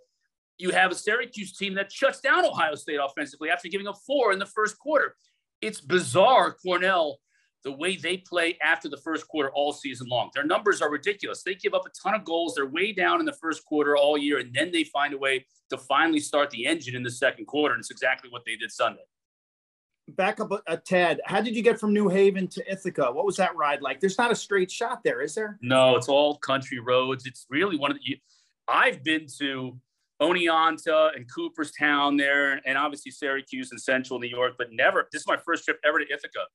you 0.60 0.70
have 0.72 0.92
a 0.92 0.96
Syracuse 0.96 1.58
team 1.58 1.74
that 1.76 1.92
shuts 1.92 2.22
down 2.22 2.46
Ohio 2.46 2.76
State 2.76 3.00
offensively 3.02 3.50
after 3.50 3.68
giving 3.68 3.88
up 3.88 3.98
four 4.06 4.32
in 4.32 4.40
the 4.40 4.46
first 4.46 4.78
quarter. 4.78 5.16
It's 5.62 5.81
bizarre, 5.81 6.54
Cornell, 6.54 7.19
the 7.63 7.71
way 7.71 7.95
they 7.95 8.18
play 8.18 8.57
after 8.62 8.88
the 8.89 8.98
first 8.98 9.27
quarter 9.27 9.50
all 9.51 9.74
season 9.74 10.07
long. 10.07 10.30
Their 10.33 10.45
numbers 10.45 10.81
are 10.81 10.89
ridiculous. 10.89 11.44
They 11.44 11.56
give 11.56 11.74
up 11.74 11.86
a 11.86 11.89
ton 12.01 12.15
of 12.15 12.24
goals. 12.24 12.56
They're 12.56 12.68
way 12.68 12.94
down 12.94 13.19
in 13.19 13.25
the 13.25 13.33
first 13.33 13.65
quarter 13.65 13.98
all 13.98 14.18
year, 14.18 14.39
and 14.39 14.54
then 14.54 14.71
they 14.71 14.83
find 14.83 15.13
a 15.13 15.18
way 15.18 15.45
to 15.69 15.77
finally 15.77 16.19
start 16.19 16.50
the 16.51 16.65
engine 16.65 16.95
in 16.95 17.04
the 17.04 17.12
second 17.12 17.45
quarter. 17.45 17.74
And 17.74 17.81
it's 17.81 17.92
exactly 17.92 18.30
what 18.30 18.44
they 18.45 18.56
did 18.56 18.71
Sunday 18.71 19.04
back 20.09 20.39
up 20.39 20.51
a, 20.51 20.62
a, 20.68 20.77
tad. 20.77 21.21
How 21.25 21.42
did 21.42 21.56
you 21.56 21.62
get 21.62 21.80
from 21.80 21.94
New 21.94 22.07
Haven 22.07 22.48
to 22.50 22.71
Ithaca? 22.71 23.12
What 23.12 23.25
was 23.25 23.36
that 23.38 23.56
ride 23.56 23.81
like? 23.81 24.00
There's 24.00 24.18
not 24.18 24.31
a 24.31 24.36
straight 24.36 24.71
shot 24.71 25.04
there, 25.04 25.21
is 25.21 25.36
there? 25.36 25.57
No, 25.62 25.95
it's 25.95 26.07
all 26.07 26.38
country 26.38 26.80
roads. 26.80 27.25
It's 27.25 27.45
really 27.50 27.77
one 27.77 27.92
of 27.92 27.98
the. 27.98 28.18
I've 28.68 29.04
been 29.04 29.28
to 29.40 29.78
Oneonta 30.21 31.16
and 31.16 31.26
Cooperstown 31.33 32.18
there, 32.18 32.59
and 32.66 32.78
obviously 32.78 33.12
Syracuse 33.12 33.71
and 33.71 33.80
Central 33.80 34.19
New 34.19 34.28
York, 34.28 34.54
but 34.57 34.68
never. 34.71 35.07
This 35.12 35.21
is 35.21 35.28
my 35.28 35.38
first 35.38 35.66
trip 35.66 35.80
ever 35.86 36.00
to 36.00 36.06
Ithaca, 36.06 36.45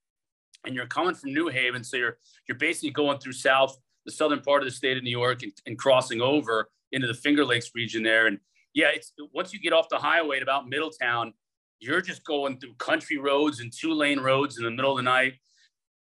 and 0.67 0.75
you're 0.75 0.87
coming 0.87 1.15
from 1.15 1.33
New 1.33 1.49
Haven, 1.49 1.85
so 1.85 1.97
you're 1.97 2.19
you're 2.49 2.59
basically 2.59 2.91
going 2.91 3.19
through 3.19 3.33
south, 3.33 3.77
the 4.05 4.13
southern 4.13 4.41
part 4.41 4.63
of 4.63 4.67
the 4.67 4.75
state 4.75 4.97
of 4.97 5.05
New 5.05 5.11
York, 5.11 5.43
and, 5.43 5.53
and 5.67 5.79
crossing 5.79 6.21
over 6.21 6.69
into 6.91 7.07
the 7.07 7.15
Finger 7.15 7.45
Lakes 7.45 7.71
region 7.75 8.03
there, 8.03 8.27
and 8.27 8.39
yeah, 8.75 8.89
it's 8.95 9.13
once 9.33 9.53
you 9.53 9.61
get 9.61 9.73
off 9.73 9.89
the 9.89 9.99
highway 9.99 10.39
at 10.39 10.43
about 10.43 10.69
Middletown 10.69 11.35
you're 11.83 12.01
just 12.01 12.25
going 12.25 12.59
through 12.59 12.75
country 12.75 13.19
roads 13.19 13.59
and 13.59 13.73
two 13.73 13.93
lane 13.93 14.21
roads 14.21 14.57
in 14.57 14.65
the 14.65 14.71
middle 14.71 14.93
of 14.93 14.99
the 14.99 15.03
night. 15.03 15.35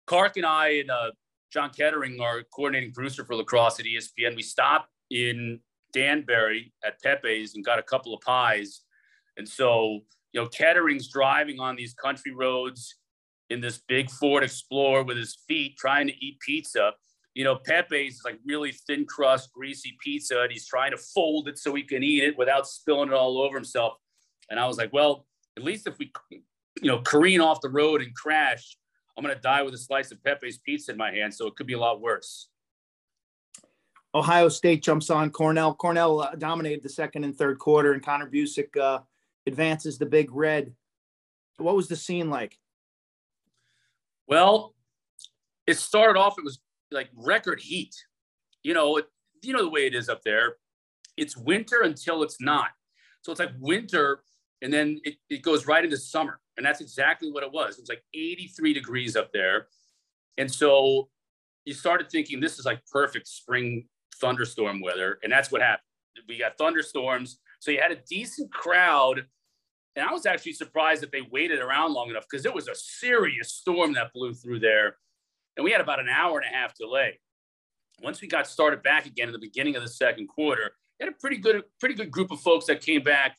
Kark 0.08 0.36
and 0.36 0.44
I 0.44 0.80
and 0.80 0.90
uh, 0.90 1.12
John 1.52 1.70
Kettering, 1.70 2.20
our 2.20 2.42
coordinating 2.52 2.92
producer 2.92 3.24
for 3.24 3.36
lacrosse 3.36 3.78
at 3.78 3.86
ESPN, 3.86 4.34
we 4.34 4.42
stopped 4.42 4.90
in 5.10 5.60
Danbury 5.92 6.72
at 6.84 7.00
Pepe's 7.02 7.54
and 7.54 7.64
got 7.64 7.78
a 7.78 7.82
couple 7.82 8.14
of 8.14 8.20
pies. 8.20 8.82
And 9.36 9.48
so, 9.48 10.00
you 10.32 10.40
know, 10.40 10.48
Kettering's 10.48 11.08
driving 11.08 11.60
on 11.60 11.76
these 11.76 11.94
country 11.94 12.34
roads 12.34 12.96
in 13.50 13.60
this 13.60 13.78
big 13.88 14.10
Ford 14.10 14.42
Explorer 14.42 15.04
with 15.04 15.16
his 15.16 15.38
feet 15.46 15.76
trying 15.78 16.06
to 16.06 16.24
eat 16.24 16.38
pizza. 16.40 16.92
You 17.34 17.44
know, 17.44 17.56
Pepe's 17.56 18.16
is 18.16 18.22
like 18.24 18.38
really 18.44 18.72
thin 18.72 19.06
crust, 19.06 19.52
greasy 19.52 19.96
pizza, 20.02 20.42
and 20.42 20.52
he's 20.52 20.66
trying 20.66 20.90
to 20.90 20.98
fold 20.98 21.48
it 21.48 21.58
so 21.58 21.74
he 21.74 21.82
can 21.82 22.02
eat 22.02 22.24
it 22.24 22.36
without 22.36 22.66
spilling 22.66 23.08
it 23.08 23.14
all 23.14 23.40
over 23.40 23.56
himself. 23.56 23.94
And 24.50 24.58
I 24.58 24.66
was 24.66 24.76
like, 24.76 24.92
well, 24.92 25.26
at 25.56 25.62
least 25.62 25.86
if 25.86 25.98
we, 25.98 26.12
you 26.30 26.90
know, 26.90 27.00
careen 27.00 27.40
off 27.40 27.60
the 27.60 27.68
road 27.68 28.02
and 28.02 28.14
crash, 28.14 28.76
I'm 29.16 29.24
going 29.24 29.34
to 29.34 29.40
die 29.40 29.62
with 29.62 29.74
a 29.74 29.78
slice 29.78 30.10
of 30.12 30.22
Pepe's 30.22 30.58
pizza 30.58 30.92
in 30.92 30.98
my 30.98 31.10
hand. 31.12 31.34
So 31.34 31.46
it 31.46 31.56
could 31.56 31.66
be 31.66 31.74
a 31.74 31.78
lot 31.78 32.00
worse. 32.00 32.48
Ohio 34.14 34.48
State 34.48 34.82
jumps 34.82 35.10
on 35.10 35.30
Cornell. 35.30 35.74
Cornell 35.74 36.20
uh, 36.20 36.34
dominated 36.34 36.82
the 36.82 36.88
second 36.88 37.24
and 37.24 37.36
third 37.36 37.58
quarter, 37.58 37.92
and 37.92 38.02
Connor 38.02 38.30
Busick 38.30 38.76
uh, 38.76 39.00
advances 39.46 39.98
the 39.98 40.06
Big 40.06 40.32
Red. 40.32 40.72
What 41.58 41.76
was 41.76 41.88
the 41.88 41.96
scene 41.96 42.30
like? 42.30 42.56
Well, 44.26 44.74
it 45.66 45.78
started 45.78 46.18
off. 46.18 46.38
It 46.38 46.44
was 46.44 46.60
like 46.90 47.10
record 47.14 47.60
heat. 47.60 47.94
You 48.62 48.74
know, 48.74 48.96
it, 48.96 49.06
you 49.42 49.52
know 49.52 49.62
the 49.62 49.70
way 49.70 49.86
it 49.86 49.94
is 49.94 50.08
up 50.08 50.22
there. 50.22 50.56
It's 51.16 51.36
winter 51.36 51.82
until 51.82 52.22
it's 52.22 52.40
not. 52.40 52.68
So 53.22 53.32
it's 53.32 53.40
like 53.40 53.52
winter 53.58 54.22
and 54.62 54.72
then 54.72 55.00
it, 55.04 55.16
it 55.30 55.42
goes 55.42 55.66
right 55.66 55.84
into 55.84 55.96
summer. 55.96 56.40
And 56.56 56.66
that's 56.66 56.80
exactly 56.80 57.30
what 57.30 57.42
it 57.42 57.52
was. 57.52 57.76
It 57.76 57.82
was 57.82 57.88
like 57.88 58.02
83 58.14 58.74
degrees 58.74 59.16
up 59.16 59.32
there. 59.32 59.68
And 60.36 60.52
so 60.52 61.08
you 61.64 61.74
started 61.74 62.10
thinking 62.10 62.40
this 62.40 62.58
is 62.58 62.64
like 62.64 62.80
perfect 62.90 63.28
spring 63.28 63.86
thunderstorm 64.16 64.80
weather. 64.80 65.18
And 65.22 65.32
that's 65.32 65.50
what 65.52 65.60
happened. 65.62 65.82
We 66.28 66.38
got 66.38 66.58
thunderstorms. 66.58 67.38
So 67.60 67.70
you 67.70 67.80
had 67.80 67.92
a 67.92 67.98
decent 68.08 68.52
crowd 68.52 69.26
And 69.96 70.06
I 70.08 70.12
was 70.12 70.26
actually 70.26 70.52
surprised 70.52 71.02
that 71.02 71.10
they 71.10 71.22
waited 71.22 71.58
around 71.58 71.92
long 71.92 72.08
enough 72.10 72.24
because 72.30 72.46
it 72.46 72.54
was 72.54 72.68
a 72.68 72.74
serious 72.74 73.52
storm 73.52 73.94
that 73.94 74.12
blew 74.12 74.32
through 74.32 74.60
there. 74.60 74.96
And 75.56 75.64
we 75.64 75.72
had 75.72 75.80
about 75.80 75.98
an 75.98 76.08
hour 76.08 76.38
and 76.38 76.46
a 76.48 76.56
half 76.56 76.76
delay. 76.76 77.18
Once 78.00 78.22
we 78.22 78.28
got 78.28 78.46
started 78.46 78.80
back 78.84 79.06
again 79.06 79.26
in 79.26 79.32
the 79.32 79.40
beginning 79.40 79.74
of 79.74 79.82
the 79.82 79.88
second 79.88 80.28
quarter, 80.28 80.70
we 81.00 81.04
had 81.06 81.12
a 81.12 81.16
pretty 81.16 81.36
good, 81.36 81.64
pretty 81.80 81.96
good 81.96 82.12
group 82.12 82.30
of 82.30 82.40
folks 82.40 82.66
that 82.66 82.80
came 82.80 83.02
back 83.02 83.36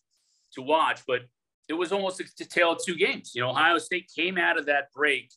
to 0.54 0.62
watch, 0.62 1.02
but 1.08 1.22
it 1.70 1.74
was 1.74 1.94
almost 1.94 2.20
a 2.20 2.46
tale 2.46 2.74
of 2.74 2.80
two 2.84 2.96
games. 2.96 3.32
You 3.34 3.42
know, 3.42 3.52
Ohio 3.52 3.78
State 3.78 4.12
came 4.14 4.38
out 4.38 4.60
of 4.60 4.66
that 4.66 4.92
break, 4.94 5.32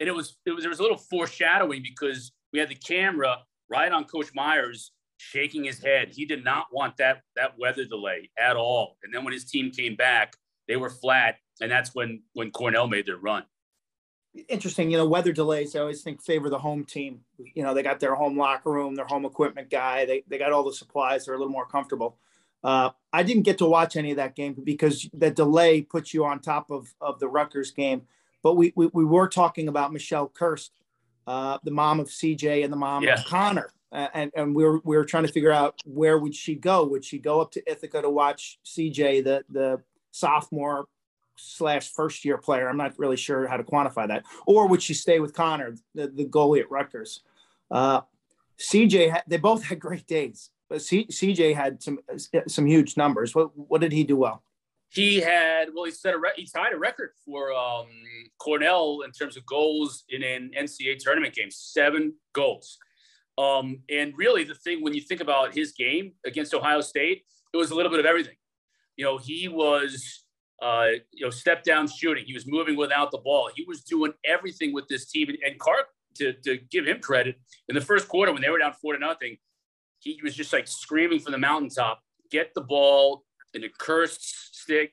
and 0.00 0.08
it 0.08 0.12
was 0.12 0.36
it 0.46 0.50
was 0.50 0.64
there 0.64 0.70
was 0.70 0.80
a 0.80 0.82
little 0.82 0.98
foreshadowing 0.98 1.82
because 1.82 2.32
we 2.52 2.58
had 2.58 2.68
the 2.68 2.74
camera 2.74 3.36
right 3.68 3.90
on 3.90 4.04
Coach 4.04 4.28
Myers 4.34 4.92
shaking 5.18 5.64
his 5.64 5.82
head. 5.82 6.10
He 6.14 6.24
did 6.24 6.44
not 6.44 6.66
want 6.72 6.96
that 6.98 7.22
that 7.36 7.58
weather 7.58 7.84
delay 7.84 8.30
at 8.38 8.56
all. 8.56 8.96
And 9.02 9.12
then 9.12 9.24
when 9.24 9.32
his 9.32 9.44
team 9.44 9.70
came 9.70 9.96
back, 9.96 10.34
they 10.68 10.76
were 10.76 10.90
flat, 10.90 11.36
and 11.60 11.70
that's 11.70 11.94
when 11.94 12.22
when 12.32 12.50
Cornell 12.50 12.88
made 12.88 13.06
their 13.06 13.16
run. 13.16 13.44
Interesting, 14.48 14.90
you 14.90 14.98
know, 14.98 15.06
weather 15.06 15.32
delays. 15.32 15.74
I 15.74 15.80
always 15.80 16.02
think 16.02 16.22
favor 16.22 16.50
the 16.50 16.58
home 16.58 16.84
team. 16.84 17.20
You 17.54 17.62
know, 17.62 17.72
they 17.72 17.82
got 17.82 18.00
their 18.00 18.14
home 18.14 18.36
locker 18.36 18.70
room, 18.70 18.94
their 18.94 19.06
home 19.06 19.24
equipment 19.24 19.70
guy. 19.70 20.04
They 20.04 20.24
they 20.28 20.38
got 20.38 20.52
all 20.52 20.64
the 20.64 20.74
supplies. 20.74 21.24
They're 21.24 21.34
a 21.34 21.38
little 21.38 21.52
more 21.52 21.66
comfortable. 21.66 22.18
Uh, 22.62 22.90
I 23.12 23.22
didn't 23.22 23.44
get 23.44 23.58
to 23.58 23.66
watch 23.66 23.96
any 23.96 24.10
of 24.10 24.16
that 24.16 24.34
game 24.34 24.56
because 24.64 25.08
the 25.14 25.30
delay 25.30 25.82
puts 25.82 26.12
you 26.12 26.24
on 26.24 26.40
top 26.40 26.70
of 26.70 26.92
of 27.00 27.18
the 27.18 27.28
Rutgers 27.28 27.70
game. 27.70 28.02
But 28.42 28.54
we 28.54 28.72
we, 28.76 28.88
we 28.92 29.04
were 29.04 29.28
talking 29.28 29.68
about 29.68 29.92
Michelle 29.92 30.28
Kirst, 30.28 30.70
uh, 31.26 31.58
the 31.64 31.70
mom 31.70 32.00
of 32.00 32.08
CJ 32.08 32.64
and 32.64 32.72
the 32.72 32.76
mom 32.76 33.02
yeah. 33.02 33.14
of 33.14 33.24
Connor, 33.24 33.72
uh, 33.92 34.08
and 34.14 34.30
and 34.36 34.54
we 34.54 34.64
were 34.64 34.80
we 34.84 34.96
were 34.96 35.04
trying 35.04 35.26
to 35.26 35.32
figure 35.32 35.52
out 35.52 35.80
where 35.84 36.18
would 36.18 36.34
she 36.34 36.54
go? 36.54 36.84
Would 36.86 37.04
she 37.04 37.18
go 37.18 37.40
up 37.40 37.50
to 37.52 37.70
Ithaca 37.70 38.02
to 38.02 38.10
watch 38.10 38.58
CJ, 38.64 39.24
the 39.24 39.44
the 39.50 39.80
sophomore 40.10 40.86
slash 41.36 41.90
first 41.92 42.24
year 42.24 42.38
player? 42.38 42.68
I'm 42.68 42.76
not 42.76 42.98
really 42.98 43.16
sure 43.16 43.46
how 43.46 43.56
to 43.56 43.64
quantify 43.64 44.08
that. 44.08 44.24
Or 44.46 44.68
would 44.68 44.82
she 44.82 44.94
stay 44.94 45.20
with 45.20 45.34
Connor, 45.34 45.76
the, 45.94 46.08
the 46.08 46.24
goalie 46.24 46.60
at 46.60 46.70
Rutgers? 46.70 47.22
Uh, 47.70 48.02
CJ, 48.58 49.22
they 49.26 49.36
both 49.36 49.64
had 49.64 49.80
great 49.80 50.06
days, 50.06 50.50
but 50.68 50.80
C, 50.82 51.06
CJ 51.06 51.54
had 51.54 51.82
some 51.82 51.98
some 52.46 52.66
huge 52.66 52.96
numbers. 52.96 53.34
What 53.34 53.56
what 53.56 53.80
did 53.80 53.92
he 53.92 54.04
do 54.04 54.16
well? 54.16 54.42
He 54.88 55.20
had 55.20 55.68
well, 55.74 55.84
he 55.84 55.90
set 55.90 56.14
a 56.14 56.18
re- 56.18 56.32
he 56.36 56.46
tied 56.46 56.72
a 56.72 56.78
record 56.78 57.10
for 57.24 57.52
um, 57.52 57.86
Cornell 58.38 59.00
in 59.04 59.10
terms 59.10 59.36
of 59.36 59.44
goals 59.44 60.04
in 60.08 60.22
an 60.22 60.52
NCAA 60.58 60.98
tournament 60.98 61.34
game, 61.34 61.50
seven 61.50 62.14
goals. 62.32 62.78
Um, 63.38 63.80
and 63.90 64.14
really, 64.16 64.44
the 64.44 64.54
thing 64.54 64.82
when 64.82 64.94
you 64.94 65.00
think 65.00 65.20
about 65.20 65.54
his 65.54 65.72
game 65.72 66.12
against 66.24 66.54
Ohio 66.54 66.80
State, 66.80 67.24
it 67.52 67.56
was 67.56 67.70
a 67.70 67.74
little 67.74 67.90
bit 67.90 68.00
of 68.00 68.06
everything. 68.06 68.36
You 68.96 69.04
know, 69.04 69.18
he 69.18 69.48
was, 69.48 70.24
uh, 70.62 70.88
you 71.12 71.26
know, 71.26 71.30
step 71.30 71.62
down 71.62 71.86
shooting. 71.86 72.24
He 72.24 72.32
was 72.32 72.46
moving 72.46 72.76
without 72.76 73.10
the 73.10 73.18
ball. 73.18 73.50
He 73.54 73.64
was 73.64 73.82
doing 73.82 74.12
everything 74.24 74.72
with 74.72 74.88
this 74.88 75.10
team. 75.10 75.28
And, 75.28 75.38
and 75.44 75.58
Clark, 75.58 75.86
to, 76.16 76.32
to 76.32 76.56
give 76.70 76.86
him 76.86 77.00
credit, 77.00 77.38
in 77.68 77.74
the 77.74 77.80
first 77.82 78.08
quarter 78.08 78.32
when 78.32 78.40
they 78.40 78.48
were 78.48 78.58
down 78.58 78.72
four 78.72 78.94
to 78.94 78.98
nothing, 78.98 79.36
he 79.98 80.18
was 80.22 80.34
just 80.34 80.52
like 80.52 80.66
screaming 80.66 81.18
from 81.18 81.32
the 81.32 81.38
mountaintop, 81.38 82.00
get 82.30 82.54
the 82.54 82.62
ball 82.62 83.25
in 83.56 83.64
a 83.64 83.68
Kirst 83.68 84.20
stick, 84.20 84.92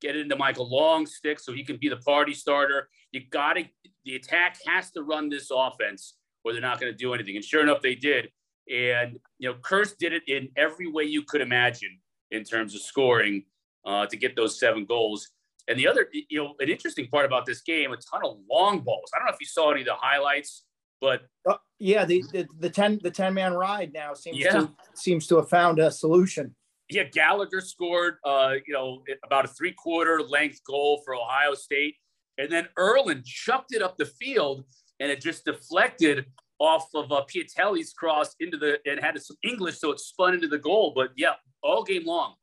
get 0.00 0.16
it 0.16 0.20
into 0.20 0.36
Michael 0.36 0.70
Long 0.70 1.06
stick 1.06 1.40
so 1.40 1.52
he 1.52 1.64
can 1.64 1.78
be 1.78 1.88
the 1.88 1.96
party 1.96 2.34
starter. 2.34 2.88
You 3.10 3.22
got 3.30 3.54
to, 3.54 3.64
the 4.04 4.16
attack 4.16 4.58
has 4.66 4.90
to 4.92 5.02
run 5.02 5.28
this 5.28 5.50
offense 5.50 6.14
or 6.44 6.52
they're 6.52 6.60
not 6.60 6.80
going 6.80 6.92
to 6.92 6.96
do 6.96 7.14
anything. 7.14 7.36
And 7.36 7.44
sure 7.44 7.62
enough, 7.62 7.82
they 7.82 7.94
did. 7.94 8.28
And, 8.72 9.18
you 9.38 9.48
know, 9.48 9.56
Kirst 9.62 9.98
did 9.98 10.12
it 10.12 10.22
in 10.28 10.48
every 10.56 10.90
way 10.90 11.04
you 11.04 11.22
could 11.22 11.40
imagine 11.40 11.98
in 12.30 12.44
terms 12.44 12.74
of 12.74 12.82
scoring 12.82 13.44
uh, 13.84 14.06
to 14.06 14.16
get 14.16 14.36
those 14.36 14.58
seven 14.58 14.84
goals. 14.84 15.28
And 15.68 15.78
the 15.78 15.86
other, 15.86 16.08
you 16.12 16.42
know, 16.42 16.54
an 16.58 16.68
interesting 16.68 17.08
part 17.08 17.24
about 17.24 17.46
this 17.46 17.62
game, 17.62 17.92
a 17.92 17.96
ton 17.96 18.22
of 18.24 18.38
long 18.50 18.80
balls. 18.80 19.10
I 19.14 19.18
don't 19.18 19.26
know 19.26 19.32
if 19.32 19.40
you 19.40 19.46
saw 19.46 19.70
any 19.70 19.80
of 19.80 19.86
the 19.86 19.94
highlights, 19.94 20.64
but 21.00 21.22
uh, 21.48 21.56
yeah, 21.78 22.04
the, 22.04 22.24
the, 22.32 22.46
the 22.58 22.70
10 22.70 23.00
the 23.02 23.10
10 23.10 23.34
man 23.34 23.54
ride 23.54 23.92
now 23.92 24.14
seems 24.14 24.38
yeah. 24.38 24.52
to 24.52 24.70
seems 24.94 25.26
to 25.28 25.36
have 25.36 25.48
found 25.48 25.78
a 25.78 25.90
solution. 25.90 26.54
Yeah, 26.92 27.04
Gallagher 27.04 27.60
scored 27.60 28.16
uh, 28.24 28.54
you 28.66 28.72
know, 28.74 29.02
about 29.24 29.44
a 29.44 29.48
three 29.48 29.72
quarter 29.72 30.22
length 30.22 30.60
goal 30.66 31.02
for 31.04 31.14
Ohio 31.14 31.54
State. 31.54 31.96
And 32.38 32.50
then 32.50 32.68
Ierlan 32.78 33.24
chucked 33.24 33.74
it 33.74 33.82
up 33.82 33.96
the 33.98 34.06
field 34.06 34.64
and 35.00 35.10
it 35.10 35.20
just 35.20 35.44
deflected 35.44 36.26
off 36.58 36.88
of 36.94 37.10
uh, 37.10 37.24
Piatelli's 37.28 37.92
cross 37.92 38.36
into 38.38 38.56
the 38.56 38.78
and 38.86 39.00
had 39.00 39.20
some 39.20 39.36
English, 39.42 39.78
so 39.78 39.90
it 39.90 39.98
spun 39.98 40.32
into 40.32 40.46
the 40.46 40.58
goal. 40.58 40.92
But 40.94 41.10
yeah, 41.16 41.32
all 41.62 41.82
game 41.82 42.06
long, 42.06 42.34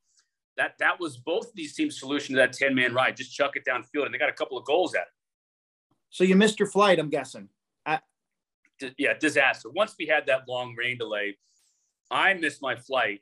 that 0.58 0.74
that 0.78 1.00
was 1.00 1.16
both 1.16 1.46
of 1.46 1.54
these 1.54 1.74
teams' 1.74 1.98
solution 1.98 2.34
to 2.34 2.40
that 2.40 2.52
ten 2.52 2.74
man 2.74 2.92
ride. 2.92 3.16
Just 3.16 3.34
chuck 3.34 3.52
it 3.56 3.64
downfield, 3.66 4.04
and 4.04 4.14
they 4.14 4.18
got 4.18 4.28
a 4.28 4.34
couple 4.34 4.58
of 4.58 4.64
goals 4.66 4.94
at 4.94 5.02
it. 5.02 5.08
So 6.10 6.22
you 6.22 6.36
missed 6.36 6.58
your 6.58 6.68
flight, 6.68 6.98
I'm 6.98 7.08
guessing. 7.08 7.48
I- 7.86 8.00
yeah, 8.98 9.14
disaster. 9.18 9.70
Once 9.70 9.94
we 9.98 10.06
had 10.06 10.26
that 10.26 10.46
long 10.46 10.74
rain 10.76 10.98
delay, 10.98 11.38
I 12.10 12.34
missed 12.34 12.60
my 12.60 12.76
flight. 12.76 13.20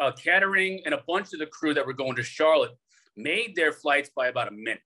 Uh, 0.00 0.12
Kettering 0.12 0.82
and 0.84 0.94
a 0.94 1.02
bunch 1.06 1.32
of 1.32 1.38
the 1.38 1.46
crew 1.46 1.74
that 1.74 1.86
were 1.86 1.92
going 1.92 2.16
to 2.16 2.22
Charlotte 2.22 2.72
made 3.16 3.54
their 3.54 3.72
flights 3.72 4.10
by 4.14 4.28
about 4.28 4.48
a 4.48 4.52
minute. 4.52 4.80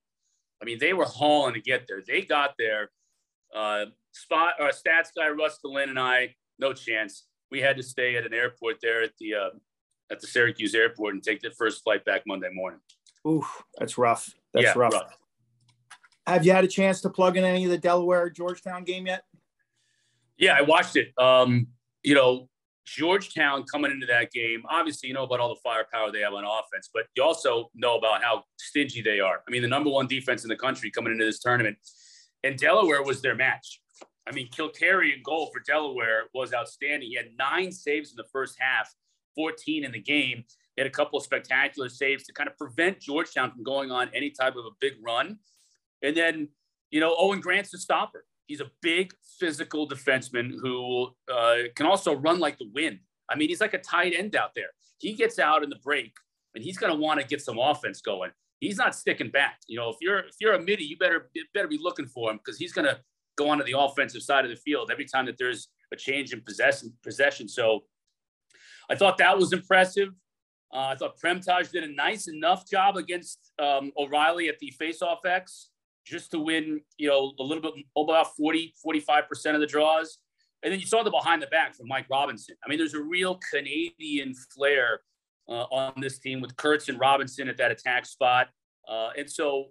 I 0.61 0.65
mean, 0.65 0.79
they 0.79 0.93
were 0.93 1.05
hauling 1.05 1.55
to 1.55 1.61
get 1.61 1.87
there. 1.89 2.03
They 2.07 2.23
got 2.23 2.55
there 2.59 2.91
uh, 3.55 3.87
spot 4.13 4.55
uh, 4.61 4.65
stats 4.65 5.09
guy 5.17 5.29
Russ 5.29 5.59
Lynn 5.65 5.91
and 5.91 5.99
I, 5.99 6.35
no 6.59 6.73
chance. 6.73 7.27
We 7.51 7.61
had 7.61 7.77
to 7.77 7.83
stay 7.83 8.17
at 8.17 8.27
an 8.27 8.35
airport 8.35 8.77
there 8.83 9.03
at 9.03 9.13
the 9.19 9.35
uh, 9.35 9.51
at 10.11 10.21
the 10.21 10.27
Syracuse 10.27 10.75
airport 10.75 11.15
and 11.15 11.23
take 11.23 11.41
the 11.41 11.51
first 11.51 11.83
flight 11.83 12.05
back 12.05 12.23
Monday 12.27 12.51
morning. 12.53 12.81
Ooh, 13.27 13.45
that's 13.79 13.99
rough. 13.99 14.33
That's 14.53 14.65
yeah, 14.65 14.73
rough. 14.77 14.93
rough. 14.93 15.19
Have 16.27 16.45
you 16.45 16.53
had 16.53 16.65
a 16.65 16.69
chance 16.69 17.01
to 17.03 17.11
plug 17.11 17.37
in 17.37 17.45
any 17.45 17.65
of 17.65 17.71
the 17.71 17.79
Delaware 17.79 18.29
Georgetown 18.29 18.85
game 18.85 19.07
yet? 19.07 19.25
Yeah, 20.37 20.55
I 20.55 20.63
watched 20.63 20.97
it. 20.97 21.09
Um, 21.19 21.69
you 22.03 22.15
know, 22.15 22.49
Georgetown 22.89 23.65
coming 23.65 23.91
into 23.91 24.07
that 24.07 24.33
game, 24.33 24.63
obviously, 24.69 25.09
you 25.09 25.15
know 25.15 25.25
about 25.25 25.41
all 25.41 25.49
the 25.49 25.61
firepower 25.63 26.11
they 26.13 26.21
have 26.21 26.35
on 26.35 26.45
offense, 26.45 26.89
but 26.93 27.05
you 27.17 27.23
also 27.23 27.71
know 27.75 27.97
about 27.97 28.23
how 28.23 28.45
stingy 28.59 29.03
they 29.03 29.21
are. 29.21 29.43
I 29.47 29.51
mean, 29.51 29.63
the 29.63 29.69
number 29.69 29.91
one 29.91 30.07
defense 30.07 30.43
in 30.43 30.49
the 30.49 30.57
country 30.57 30.91
coming 30.91 31.13
into 31.13 31.25
this 31.25 31.39
tournament 31.39 31.77
and 32.45 32.57
Delaware 32.57 33.03
was 33.03 33.21
their 33.21 33.35
match. 33.35 33.81
I 34.27 34.33
mean, 34.33 34.49
Kilcarry 34.51 35.15
in 35.15 35.23
goal 35.23 35.51
for 35.53 35.61
Delaware 35.61 36.25
was 36.35 36.53
outstanding. 36.53 37.09
He 37.09 37.17
had 37.17 37.29
nine 37.39 37.73
saves 37.73 38.11
in 38.11 38.17
the 38.17 38.27
first 38.33 38.57
half, 38.59 38.93
14 39.35 39.85
in 39.85 39.93
the 39.93 40.01
game. 40.01 40.45
He 40.77 40.83
had 40.83 40.87
a 40.87 40.91
couple 40.95 41.19
of 41.19 41.25
spectacular 41.25 41.89
saves 41.89 42.25
to 42.25 42.33
kind 42.33 42.49
of 42.49 42.57
prevent 42.57 43.01
Georgetown 43.01 43.51
from 43.51 43.63
going 43.65 43.91
on 43.91 44.11
any 44.15 44.31
type 44.31 44.55
of 44.57 44.65
a 44.67 44.71
big 44.81 44.95
run. 45.03 45.39
And 46.03 46.17
then, 46.17 46.49
you 46.91 47.01
know, 47.01 47.15
Owen 47.19 47.41
Grant's 47.41 47.71
the 47.71 47.79
stopper. 47.79 48.25
He's 48.49 48.61
a 48.61 48.71
big 48.83 49.13
physical 49.39 49.89
defenseman 49.89 50.51
who 50.61 51.11
uh, 51.33 51.69
can 51.77 51.87
also 51.87 52.17
run 52.17 52.41
like 52.41 52.59
the 52.59 52.69
wind. 52.75 52.99
I 53.31 53.37
mean, 53.37 53.49
he's 53.49 53.61
like 53.61 53.75
a 53.75 53.79
tight 53.79 54.15
end 54.17 54.35
out 54.35 54.51
there. 54.57 54.71
He 54.99 55.13
gets 55.13 55.39
out 55.39 55.63
in 55.63 55.71
the 55.71 55.77
break 55.77 56.13
and 56.57 56.65
he's 56.65 56.77
going 56.77 56.93
to 56.93 56.99
want 56.99 57.21
to 57.21 57.27
get 57.27 57.41
some 57.41 57.59
offense 57.59 58.01
going 58.01 58.33
he's 58.61 58.77
not 58.77 58.95
sticking 58.95 59.31
back. 59.31 59.61
You 59.67 59.79
know, 59.79 59.91
if 59.91 59.97
you're 60.01 60.21
if 60.21 60.37
you're 60.41 60.55
a 60.55 60.63
midi, 60.63 60.85
you 60.85 60.97
better 60.97 61.31
better 61.55 61.69
be 61.69 61.79
looking 61.81 62.07
for 62.07 62.31
him 62.31 62.39
because 62.39 62.59
he's 62.59 62.73
going 62.73 62.87
to 62.87 62.99
go 63.37 63.49
onto 63.49 63.65
the 63.65 63.79
offensive 63.79 64.23
side 64.23 64.45
of 64.45 64.51
the 64.51 64.57
field 64.57 64.91
every 64.91 65.05
time 65.05 65.27
that 65.27 65.37
there's 65.39 65.69
a 65.93 65.97
change 65.97 66.33
in 66.33 66.41
possession. 66.41 66.93
Possession. 67.03 67.49
So 67.49 67.85
I 68.91 68.95
thought 68.95 69.19
that 69.19 69.37
was 69.37 69.53
impressive. 69.53 70.11
Uh, 70.73 70.93
I 70.93 70.97
thought 70.97 71.19
Premtaj 71.19 71.71
did 71.71 71.85
a 71.85 71.93
nice 71.93 72.29
enough 72.29 72.69
job 72.69 72.97
against 72.97 73.53
um, 73.59 73.91
O'Reilly 73.97 74.49
at 74.49 74.59
the 74.59 74.73
faceoff 74.79 75.25
X 75.25 75.71
just 76.09 76.31
to 76.31 76.39
win, 76.39 76.81
you 76.97 77.09
know, 77.09 77.33
a 77.39 77.43
little 77.43 77.63
bit 77.63 77.73
about 77.97 78.35
40, 78.37 78.75
45% 78.85 79.55
of 79.55 79.61
the 79.61 79.67
draws. 79.67 80.19
And 80.63 80.73
then 80.73 80.81
you 80.81 80.87
saw 80.87 81.03
the 81.03 81.11
behind 81.11 81.43
the 81.43 81.47
back 81.49 81.77
from 81.77 81.87
Mike 81.87 82.07
Robinson. 82.11 82.57
I 82.65 82.69
mean, 82.69 82.79
there's 82.79 82.95
a 82.95 83.03
real 83.03 83.39
Canadian 83.53 84.35
flair 84.55 85.01
uh, 85.49 85.65
on 85.71 86.01
this 86.01 86.19
team 86.19 86.41
with 86.41 86.57
Kurtz 86.57 86.89
and 86.89 86.99
Robinson 86.99 87.49
at 87.49 87.57
that 87.59 87.71
attack 87.71 88.07
spot. 88.07 88.49
Uh, 88.89 89.11
and 89.17 89.31
so, 89.31 89.67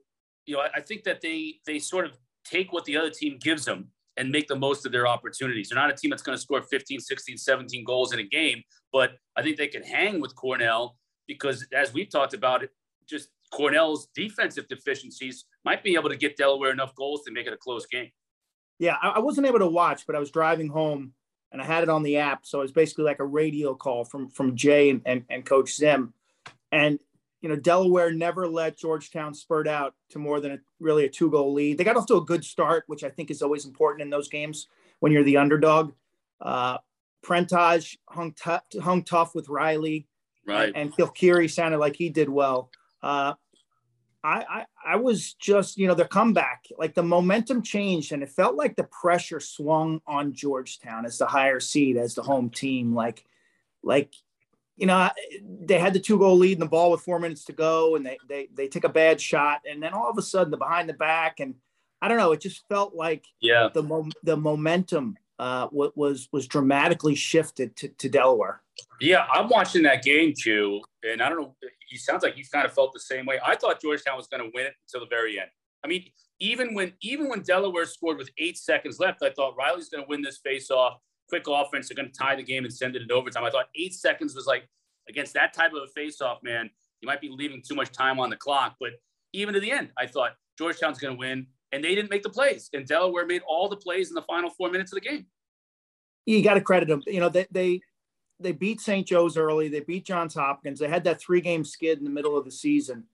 you 0.46 0.56
know, 0.56 0.62
I, 0.62 0.70
I, 0.76 0.82
think 0.82 1.04
that 1.04 1.22
they 1.22 1.56
they 1.66 1.80
sort 1.80 2.06
of 2.06 2.18
take 2.46 2.72
what 2.72 2.86
the 2.86 2.96
other 2.96 3.10
team 3.10 3.38
gives 3.40 3.66
them 3.66 3.90
and 4.16 4.30
make 4.30 4.48
the 4.48 4.56
most 4.56 4.86
of 4.86 4.92
their 4.92 5.08
opportunities. 5.08 5.70
They're 5.70 5.80
not 5.80 5.90
a 5.90 5.96
team 5.96 6.12
that's 6.12 6.24
going 6.24 6.38
to 6.38 6.42
score 6.42 6.62
15, 6.62 7.00
16, 7.00 7.38
17 7.38 7.84
goals 7.84 8.14
in 8.14 8.20
a 8.20 8.24
game, 8.24 8.62
but 8.94 9.12
I 9.36 9.42
think 9.42 9.58
they 9.58 9.68
can 9.68 9.84
hang 9.84 10.22
with 10.22 10.36
Cornell 10.36 10.98
because, 11.28 11.68
as 11.74 11.94
we've 11.94 12.10
talked 12.10 12.34
about 12.34 12.64
it, 12.64 12.70
just 13.08 13.30
Cornell's 13.52 14.08
defensive 14.14 14.68
deficiencies 14.68 15.46
might 15.64 15.84
be 15.84 15.96
able 15.96 16.10
to 16.10 16.18
get 16.18 16.38
Delaware 16.38 16.72
enough 16.72 16.96
goals 16.96 17.24
to 17.24 17.32
make 17.32 17.48
it 17.48 17.54
a 17.54 17.58
close 17.58 17.86
game. 17.86 18.12
Yeah, 18.80 18.98
I 19.02 19.20
wasn't 19.20 19.48
able 19.48 19.60
to 19.60 19.68
watch, 19.68 20.06
but 20.06 20.16
I 20.16 20.20
was 20.20 20.30
driving 20.30 20.68
home 20.68 21.14
and 21.52 21.62
I 21.62 21.66
had 21.66 21.84
it 21.84 21.90
on 21.90 22.04
the 22.04 22.18
app. 22.18 22.46
So 22.46 22.60
it 22.60 22.64
was 22.64 22.72
basically 22.72 23.06
like 23.06 23.20
a 23.20 23.26
radio 23.26 23.74
call 23.74 24.06
from 24.06 24.30
from 24.30 24.56
Jay 24.56 24.90
and, 24.90 25.02
and, 25.06 25.24
and 25.30 25.46
Coach 25.46 25.76
Zim. 25.76 26.14
And 26.72 27.00
you 27.42 27.50
know, 27.50 27.56
Delaware 27.56 28.12
never 28.12 28.48
let 28.48 28.78
Georgetown 28.78 29.34
spurt 29.34 29.68
out 29.68 29.94
to 30.10 30.20
more 30.20 30.40
than 30.40 30.54
a, 30.54 30.58
really 30.80 31.06
a 31.06 31.10
two 31.10 31.30
goal 31.30 31.54
lead. 31.54 31.78
They 31.78 31.84
got 31.84 31.96
off 31.96 32.08
to 32.08 32.18
a 32.18 32.26
good 32.26 32.44
start, 32.44 32.84
which 32.88 33.04
I 33.04 33.10
think 33.10 33.32
is 33.32 33.42
always 33.42 33.66
important 33.66 34.02
in 34.02 34.10
those 34.10 34.28
games 34.28 34.68
when 35.00 35.12
you're 35.12 35.24
the 35.24 35.38
underdog. 35.38 35.94
Uh, 36.42 36.80
Premtaj 37.26 37.98
hung, 38.10 38.34
t- 38.34 38.80
hung 38.80 39.04
tough 39.04 39.36
with 39.36 39.50
Riley. 39.50 40.08
Right. 40.46 40.68
And, 40.68 40.78
and 40.78 40.94
Kilcarry 40.94 41.50
sounded 41.50 41.78
like 41.78 41.96
he 41.96 42.10
did 42.10 42.30
well. 42.30 42.72
Uh, 43.08 43.34
I, 44.22 44.44
I, 44.50 44.66
I 44.86 44.96
was 44.98 45.34
just, 45.36 45.78
you 45.78 45.88
know, 45.88 45.94
the 45.94 46.04
comeback, 46.04 46.66
like 46.78 46.94
the 46.94 47.04
momentum 47.04 47.62
changed, 47.62 48.12
and 48.12 48.22
it 48.22 48.30
felt 48.30 48.56
like 48.56 48.76
the 48.76 48.84
pressure 48.84 49.40
swung 49.40 50.02
on 50.06 50.34
Georgetown 50.34 51.06
as 51.06 51.18
the 51.18 51.26
higher 51.26 51.62
seed, 51.62 51.96
as 51.96 52.16
the 52.16 52.22
home 52.22 52.50
team. 52.50 52.94
Like, 52.94 53.24
like, 53.82 54.14
you 54.76 54.88
know, 54.88 55.10
they 55.42 55.80
had 55.80 55.94
the 55.94 56.02
two 56.02 56.18
goal 56.18 56.38
lead 56.38 56.54
in 56.54 56.60
the 56.60 56.66
ball 56.66 56.92
with 56.92 57.02
four 57.02 57.20
minutes 57.20 57.46
to 57.46 57.54
go, 57.54 57.96
and 57.96 58.06
they 58.06 58.18
they 58.28 58.50
they 58.54 58.68
take 58.68 58.84
a 58.84 58.90
bad 58.90 59.22
shot, 59.22 59.62
and 59.70 59.82
then 59.82 59.94
all 59.94 60.10
of 60.10 60.18
a 60.18 60.22
sudden 60.22 60.52
the 60.52 60.58
behind 60.58 60.90
the 60.90 60.94
back, 60.94 61.40
and 61.40 61.56
I 62.02 62.10
don't 62.10 62.18
know, 62.18 62.34
it 62.34 62.42
just 62.42 62.68
felt 62.68 62.94
like 62.94 63.26
yeah 63.40 63.70
the 63.74 63.84
mo- 63.84 64.10
the 64.24 64.36
momentum 64.36 65.18
uh, 65.40 65.70
was 65.72 66.28
was 66.34 66.48
dramatically 66.48 67.16
shifted 67.16 67.76
to, 67.78 67.88
to 67.88 68.10
Delaware. 68.10 68.62
Yeah, 69.00 69.26
I'm 69.32 69.48
watching 69.48 69.84
that 69.84 70.04
game 70.04 70.34
too, 70.38 70.82
and 71.10 71.22
I 71.22 71.30
don't 71.30 71.42
know. 71.42 71.56
He 71.88 71.98
sounds 71.98 72.24
like 72.24 72.36
he's 72.36 72.50
kind 72.50 72.66
of 72.66 72.74
felt 72.74 72.94
the 72.94 73.00
same 73.00 73.26
way. 73.26 73.40
I 73.46 73.56
thought 73.56 73.82
Georgetown 73.82 74.18
was 74.18 74.28
going 74.28 74.44
to 74.44 74.52
win 74.54 74.66
it 74.66 74.74
until 74.86 75.06
the 75.06 75.10
very 75.10 75.40
end. 75.40 75.50
I 75.84 75.88
mean, 75.88 76.06
even 76.40 76.74
when 76.74 76.94
even 77.02 77.30
when 77.30 77.42
Delaware 77.42 77.86
scored 77.86 78.18
with 78.18 78.30
eight 78.38 78.58
seconds 78.58 79.00
left, 79.00 79.24
I 79.24 79.32
thought 79.32 79.56
Riley's 79.58 79.90
going 79.90 80.04
to 80.04 80.10
win 80.10 80.22
this 80.22 80.40
face-off. 80.44 80.98
Quick 81.30 81.46
offense, 81.48 81.90
they're 81.90 81.96
going 81.96 82.12
to 82.12 82.18
tie 82.18 82.36
the 82.36 82.44
game 82.44 82.64
and 82.64 82.74
send 82.74 82.96
it 82.96 83.02
in 83.02 83.12
overtime. 83.12 83.44
I 83.44 83.50
thought 83.50 83.68
eight 83.76 83.94
seconds 83.94 84.36
was 84.36 84.46
like 84.46 84.68
against 85.10 85.34
that 85.34 85.54
type 85.54 85.72
of 85.74 85.84
a 85.84 85.88
face-off, 85.88 86.40
man. 86.44 86.70
You 87.02 87.08
might 87.08 87.22
be 87.22 87.30
leaving 87.30 87.62
too 87.68 87.76
much 87.76 87.92
time 87.92 88.20
on 88.20 88.30
the 88.30 88.36
clock, 88.36 88.76
but 88.80 88.92
even 89.34 89.54
to 89.54 89.60
the 89.60 89.72
end, 89.72 89.92
I 89.98 90.08
thought 90.08 90.32
Georgetown's 90.58 91.00
going 91.00 91.14
to 91.14 91.20
win, 91.20 91.48
and 91.72 91.84
they 91.84 91.94
didn't 91.96 92.10
make 92.10 92.24
the 92.24 92.30
plays. 92.30 92.70
And 92.74 92.86
Delaware 92.88 93.26
made 93.26 93.42
all 93.48 93.70
the 93.70 93.78
plays 93.78 94.10
in 94.10 94.16
the 94.16 94.24
final 94.24 94.50
four 94.50 94.72
minutes 94.72 94.92
of 94.94 95.02
the 95.02 95.08
game. 95.08 95.26
You 96.26 96.44
got 96.44 96.56
to 96.56 96.62
credit 96.62 96.88
them. 96.88 97.02
You 97.06 97.20
know, 97.20 97.30
they 97.30 97.46
they 97.52 97.82
they 98.40 98.52
beat 98.52 98.82
St. 98.82 99.08
Joe's 99.08 99.38
early. 99.38 99.68
They 99.68 99.80
beat 99.80 100.06
Johns 100.06 100.36
Hopkins. 100.36 100.80
They 100.80 100.88
had 100.88 101.04
that 101.06 101.20
three 101.20 101.42
game 101.42 101.64
skid 101.64 101.98
in 101.98 102.04
the 102.04 102.10
middle 102.10 102.38
of 102.38 102.46
the 102.46 102.52
season. 102.52 103.06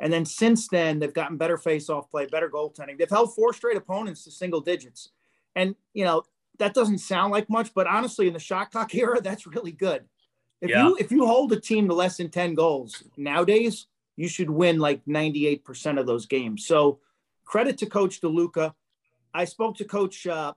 And 0.00 0.12
then 0.12 0.24
since 0.24 0.66
then, 0.68 0.98
they've 0.98 1.14
gotten 1.14 1.36
better 1.36 1.56
face 1.56 1.88
off 1.88 2.10
play, 2.10 2.26
better 2.26 2.50
goaltending. 2.50 2.98
They've 2.98 3.08
held 3.08 3.34
four 3.34 3.52
straight 3.52 3.76
opponents 3.76 4.24
to 4.24 4.32
single 4.32 4.60
digits. 4.60 5.10
And, 5.54 5.76
you 5.92 6.04
know, 6.04 6.24
that 6.58 6.74
doesn't 6.74 6.98
sound 6.98 7.32
like 7.32 7.48
much, 7.48 7.72
but 7.74 7.86
honestly, 7.86 8.26
in 8.26 8.32
the 8.32 8.40
shot 8.40 8.72
clock 8.72 8.94
era, 8.94 9.20
that's 9.20 9.46
really 9.46 9.72
good. 9.72 10.04
If 10.60 10.70
yeah. 10.70 10.86
you 10.86 10.96
if 10.98 11.10
you 11.10 11.26
hold 11.26 11.52
a 11.52 11.60
team 11.60 11.88
to 11.88 11.94
less 11.94 12.16
than 12.16 12.30
10 12.30 12.54
goals 12.54 13.02
nowadays, 13.16 13.86
you 14.16 14.28
should 14.28 14.48
win 14.48 14.78
like 14.78 15.04
98% 15.04 15.98
of 15.98 16.06
those 16.06 16.26
games. 16.26 16.66
So 16.66 17.00
credit 17.44 17.78
to 17.78 17.86
Coach 17.86 18.20
DeLuca. 18.20 18.72
I 19.34 19.44
spoke 19.44 19.76
to 19.78 19.84
Coach 19.84 20.26
uh, 20.26 20.54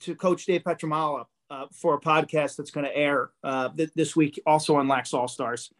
to 0.00 0.14
Coach 0.14 0.44
Dave 0.44 0.64
Pietramala 0.64 1.26
uh, 1.50 1.66
for 1.72 1.94
a 1.94 2.00
podcast 2.00 2.56
that's 2.56 2.70
going 2.70 2.86
to 2.86 2.96
air 2.96 3.30
uh, 3.42 3.68
th- 3.70 3.90
this 3.94 4.14
week, 4.14 4.40
also 4.46 4.76
on 4.76 4.88
Lax 4.88 5.14
All 5.14 5.28
Stars. 5.28 5.72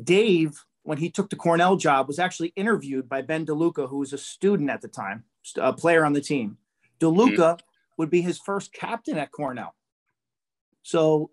Dave, 0.00 0.64
when 0.84 0.98
he 0.98 1.10
took 1.10 1.30
the 1.30 1.36
Cornell 1.36 1.76
job, 1.76 2.08
was 2.08 2.18
actually 2.18 2.52
interviewed 2.56 3.08
by 3.08 3.22
Ben 3.22 3.44
DeLuca, 3.44 3.88
who 3.88 3.98
was 3.98 4.12
a 4.12 4.18
student 4.18 4.70
at 4.70 4.80
the 4.80 4.88
time, 4.88 5.24
a 5.56 5.72
player 5.72 6.04
on 6.04 6.12
the 6.12 6.20
team. 6.20 6.56
DeLuca 7.00 7.36
mm-hmm. 7.36 7.64
would 7.98 8.10
be 8.10 8.22
his 8.22 8.38
first 8.38 8.72
captain 8.72 9.18
at 9.18 9.32
Cornell. 9.32 9.74
So, 10.82 11.30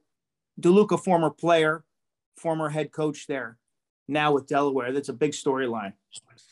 DeLuca, 0.59 1.01
former 1.01 1.29
player, 1.29 1.83
former 2.37 2.69
head 2.69 2.91
coach 2.91 3.27
there, 3.27 3.57
now 4.07 4.33
with 4.33 4.47
Delaware. 4.47 4.91
That's 4.91 5.09
a 5.09 5.13
big 5.13 5.31
storyline. 5.31 5.93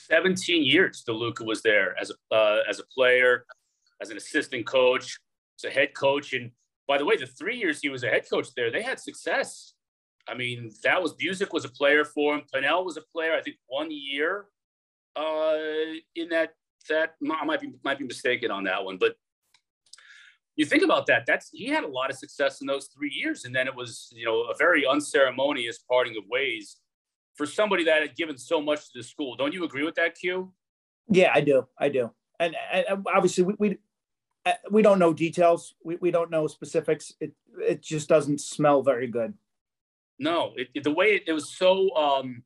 17 0.10 0.64
years 0.64 1.04
DeLuca 1.08 1.46
was 1.46 1.62
there 1.62 1.98
as 2.00 2.12
a 2.12 2.36
uh, 2.36 2.60
as 2.70 2.80
a 2.80 2.84
player, 2.86 3.46
as 4.02 4.10
an 4.10 4.18
assistant 4.18 4.66
coach, 4.66 5.18
as 5.60 5.66
a 5.66 5.70
head 5.70 5.94
coach, 5.94 6.34
and 6.34 6.52
by 6.88 6.98
the 6.98 7.06
way, 7.06 7.18
the 7.18 7.28
three 7.28 7.58
years 7.58 7.80
he 7.82 7.90
was 7.90 8.04
a 8.04 8.10
head 8.10 8.26
coach 8.30 8.48
there, 8.56 8.72
they 8.72 8.82
had 8.82 9.00
success. 9.00 9.74
I 10.28 10.36
mean, 10.36 10.72
that 10.84 11.02
was 11.02 11.14
Busick 11.14 11.54
was 11.54 11.66
a 11.66 11.70
player 11.70 12.04
for 12.04 12.36
him. 12.36 12.42
Pannell 12.54 12.86
was 12.86 12.98
a 12.98 13.02
player, 13.14 13.34
I 13.34 13.42
think, 13.42 13.58
one 13.68 13.90
year 13.92 14.46
uh, 15.16 15.58
in 16.16 16.30
that. 16.30 16.54
That 16.90 17.16
I 17.22 17.44
might 17.44 17.60
be 17.60 17.74
might 17.84 18.00
be 18.00 18.06
mistaken 18.06 18.50
on 18.50 18.64
that 18.64 18.86
one, 18.86 18.98
but 18.98 19.16
you 20.56 20.66
think 20.66 20.84
about 20.84 21.06
that. 21.08 21.26
That's 21.28 21.50
he 21.52 21.68
had 21.68 21.84
a 21.84 21.88
lot 21.88 22.10
of 22.10 22.18
success 22.18 22.62
in 22.62 22.68
those 22.68 22.88
three 22.88 23.12
years, 23.14 23.44
and 23.44 23.54
then 23.54 23.68
it 23.68 23.76
was 23.76 24.08
you 24.14 24.26
know 24.26 24.44
a 24.44 24.56
very 24.58 24.86
unceremonious 24.88 25.80
parting 25.80 26.16
of 26.18 26.24
ways 26.30 26.78
for 27.36 27.46
somebody 27.46 27.84
that 27.84 28.02
had 28.02 28.16
given 28.16 28.38
so 28.38 28.62
much 28.62 28.92
to 28.92 29.00
the 29.00 29.04
school. 29.04 29.36
Don't 29.36 29.54
you 29.54 29.64
agree 29.64 29.84
with 29.84 29.96
that, 29.96 30.16
Q? 30.16 30.54
Yeah, 31.10 31.32
I 31.34 31.42
do. 31.42 31.68
I 31.78 31.90
do. 31.90 32.12
And, 32.40 32.56
and 32.72 33.06
obviously, 33.14 33.44
we, 33.44 33.56
we 33.60 33.78
we 34.72 34.82
don't 34.82 35.00
know 35.00 35.14
details. 35.14 35.76
We, 35.84 35.98
we 35.98 36.12
don't 36.12 36.32
know 36.32 36.48
specifics. 36.48 37.14
It 37.20 37.34
it 37.60 37.82
just 37.82 38.08
doesn't 38.08 38.42
smell 38.42 38.82
very 38.82 39.08
good. 39.08 39.34
No, 40.20 40.54
it, 40.56 40.68
it, 40.74 40.84
the 40.84 40.92
way 40.92 41.16
it, 41.16 41.24
it, 41.28 41.34
was 41.34 41.56
so 41.56 41.96
um, 41.96 42.44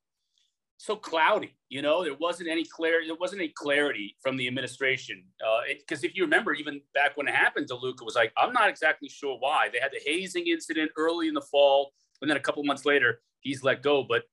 so 0.77 0.95
cloudy. 0.95 1.55
You 1.69 1.81
know, 1.81 2.03
there 2.03 2.15
wasn't 2.15 2.49
any 2.49 2.65
clarity. 2.65 3.07
There 3.07 3.15
wasn't 3.15 3.41
any 3.41 3.53
clarity 3.55 4.15
from 4.21 4.37
the 4.37 4.47
administration. 4.47 5.23
Because 5.67 6.03
uh, 6.03 6.07
if 6.07 6.15
you 6.15 6.23
remember, 6.23 6.53
even 6.53 6.81
back 6.93 7.15
when 7.15 7.27
it 7.27 7.35
happened, 7.35 7.69
DeLuca 7.69 8.03
was 8.03 8.15
like, 8.15 8.33
"I'm 8.37 8.53
not 8.53 8.69
exactly 8.69 9.09
sure 9.09 9.37
why." 9.39 9.69
They 9.71 9.79
had 9.79 9.91
the 9.91 10.01
hazing 10.05 10.47
incident 10.47 10.91
early 10.97 11.27
in 11.27 11.33
the 11.33 11.41
fall, 11.41 11.93
and 12.21 12.29
then 12.29 12.37
a 12.37 12.41
couple 12.41 12.63
months 12.63 12.85
later, 12.85 13.21
he's 13.39 13.63
let 13.63 13.81
go. 13.81 14.03
But 14.03 14.23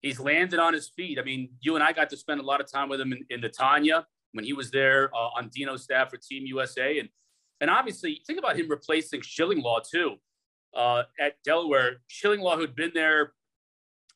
he's 0.00 0.20
landed 0.20 0.58
on 0.60 0.74
his 0.74 0.88
feet. 0.88 1.18
I 1.18 1.22
mean, 1.22 1.50
you 1.60 1.74
and 1.74 1.82
I 1.82 1.92
got 1.92 2.10
to 2.10 2.16
spend 2.16 2.40
a 2.40 2.44
lot 2.44 2.60
of 2.60 2.70
time 2.70 2.88
with 2.88 3.00
him 3.00 3.12
in, 3.12 3.24
in 3.30 3.40
Netanya 3.40 4.04
when 4.36 4.44
he 4.44 4.52
was 4.52 4.70
there 4.70 5.10
uh, 5.14 5.30
on 5.36 5.50
Dino's 5.52 5.82
staff 5.82 6.10
for 6.10 6.18
Team 6.18 6.44
USA. 6.46 6.98
And, 6.98 7.08
and 7.60 7.70
obviously, 7.70 8.20
think 8.26 8.38
about 8.38 8.56
him 8.56 8.68
replacing 8.68 9.22
Shillinglaw 9.22 9.88
too 9.90 10.16
uh, 10.76 11.04
at 11.18 11.42
Delaware. 11.44 12.02
Shillinglaw, 12.10 12.56
who'd 12.56 12.76
been 12.76 12.92
there, 12.94 13.32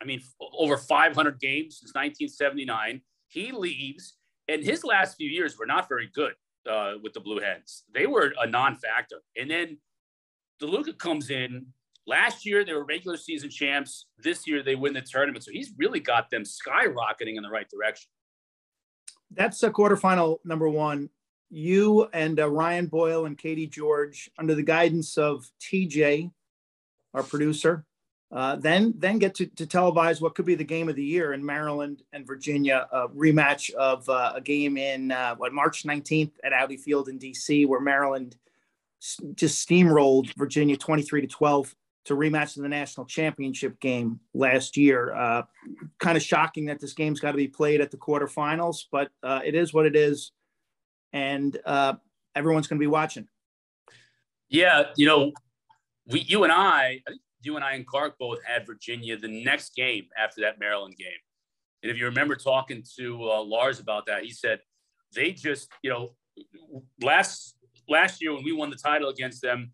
I 0.00 0.04
mean, 0.04 0.22
over 0.56 0.76
500 0.76 1.40
games 1.40 1.78
since 1.80 1.94
1979. 1.94 3.00
He 3.28 3.52
leaves, 3.52 4.16
and 4.48 4.62
his 4.62 4.85
last 4.85 5.16
few 5.16 5.28
years 5.28 5.59
were 5.59 5.66
not 5.66 5.88
very 5.88 6.11
good 6.14 6.33
uh, 6.70 6.94
with 7.02 7.14
the 7.14 7.20
Blue 7.20 7.40
Hens. 7.40 7.85
They 7.94 8.06
were 8.06 8.35
a 8.38 8.46
non 8.46 8.76
factor. 8.76 9.22
And 9.38 9.50
then 9.50 9.78
DeLuca 10.62 10.98
comes 10.98 11.30
in. 11.30 11.66
Last 12.06 12.44
year, 12.44 12.64
they 12.64 12.72
were 12.72 12.85
regular 12.85 13.16
season 13.16 13.50
champs. 13.50 14.06
This 14.18 14.46
year, 14.46 14.62
they 14.62 14.74
win 14.74 14.94
the 14.94 15.02
tournament. 15.02 15.44
So 15.44 15.52
he's 15.52 15.72
really 15.78 16.00
got 16.00 16.28
them 16.30 16.42
skyrocketing 16.42 17.37
in 17.37 17.42
the 17.42 17.50
right 17.50 17.68
direction 17.70 18.09
that's 19.33 19.62
a 19.62 19.71
quarterfinal 19.71 20.38
number 20.45 20.69
one. 20.69 21.11
You 21.51 22.09
and 22.12 22.38
uh, 22.38 22.49
Ryan 22.49 22.87
Boyle 22.87 23.27
and 23.27 23.37
Katie 23.37 23.66
George, 23.66 24.31
under 24.38 24.55
the 24.55 24.62
guidance 24.62 25.19
of 25.19 25.51
TJ, 25.61 26.31
our 27.12 27.23
producer, 27.25 27.85
uh, 28.33 28.55
then 28.57 28.95
then 28.97 29.19
get 29.19 29.35
to, 29.35 29.47
to 29.47 29.66
televise 29.66 30.21
what 30.21 30.37
could 30.37 30.45
be 30.45 30.55
the 30.55 30.62
game 30.62 30.88
of 30.88 30.95
the 30.95 31.05
year 31.05 31.33
in 31.33 31.45
Maryland 31.45 32.03
and 32.12 32.25
Virginia, 32.25 32.87
a 32.93 33.09
rematch 33.09 33.73
of 33.75 34.09
uh, 34.09 34.33
a 34.37 34.40
game 34.40 34.77
in 34.77 35.11
uh, 35.11 35.35
what 35.35 35.53
March 35.53 35.83
19th 35.83 36.33
at 36.45 36.53
Audi 36.53 36.77
Field 36.77 37.09
in 37.09 37.19
DC, 37.19 37.66
where 37.66 37.81
Maryland 37.81 38.37
just 39.35 39.66
steamrolled 39.66 40.33
Virginia 40.37 40.77
23 40.77 41.23
to 41.23 41.27
12 41.27 41.75
to 42.06 42.14
rematch 42.14 42.56
in 42.56 42.62
the 42.62 42.68
national 42.68 43.06
championship 43.06 43.78
game 43.80 44.20
last 44.34 44.76
year. 44.76 45.14
Uh, 45.14 45.42
kind 45.98 46.16
of 46.16 46.22
shocking 46.22 46.66
that 46.66 46.80
this 46.80 46.92
game's 46.92 47.20
got 47.20 47.32
to 47.32 47.36
be 47.36 47.48
played 47.48 47.80
at 47.80 47.90
the 47.90 47.96
quarterfinals, 47.96 48.84
but 48.90 49.10
uh, 49.22 49.40
it 49.44 49.54
is 49.54 49.72
what 49.74 49.86
it 49.86 49.96
is, 49.96 50.32
and 51.12 51.58
uh, 51.64 51.94
everyone's 52.34 52.66
going 52.66 52.78
to 52.78 52.82
be 52.82 52.86
watching. 52.88 53.28
Yeah, 54.48 54.84
you 54.96 55.06
know, 55.06 55.32
we, 56.06 56.20
you 56.20 56.44
and 56.44 56.52
I, 56.52 57.02
you 57.42 57.56
and 57.56 57.64
I 57.64 57.74
and 57.74 57.86
Clark 57.86 58.18
both 58.18 58.42
had 58.44 58.66
Virginia 58.66 59.16
the 59.16 59.44
next 59.44 59.76
game 59.76 60.06
after 60.18 60.40
that 60.40 60.58
Maryland 60.58 60.96
game, 60.96 61.08
and 61.82 61.90
if 61.90 61.98
you 61.98 62.06
remember 62.06 62.34
talking 62.34 62.82
to 62.96 63.30
uh, 63.30 63.42
Lars 63.42 63.78
about 63.78 64.06
that, 64.06 64.24
he 64.24 64.30
said 64.30 64.60
they 65.14 65.32
just, 65.32 65.68
you 65.82 65.90
know, 65.90 66.14
last 67.02 67.56
last 67.88 68.22
year 68.22 68.32
when 68.32 68.44
we 68.44 68.52
won 68.52 68.70
the 68.70 68.76
title 68.76 69.10
against 69.10 69.42
them, 69.42 69.72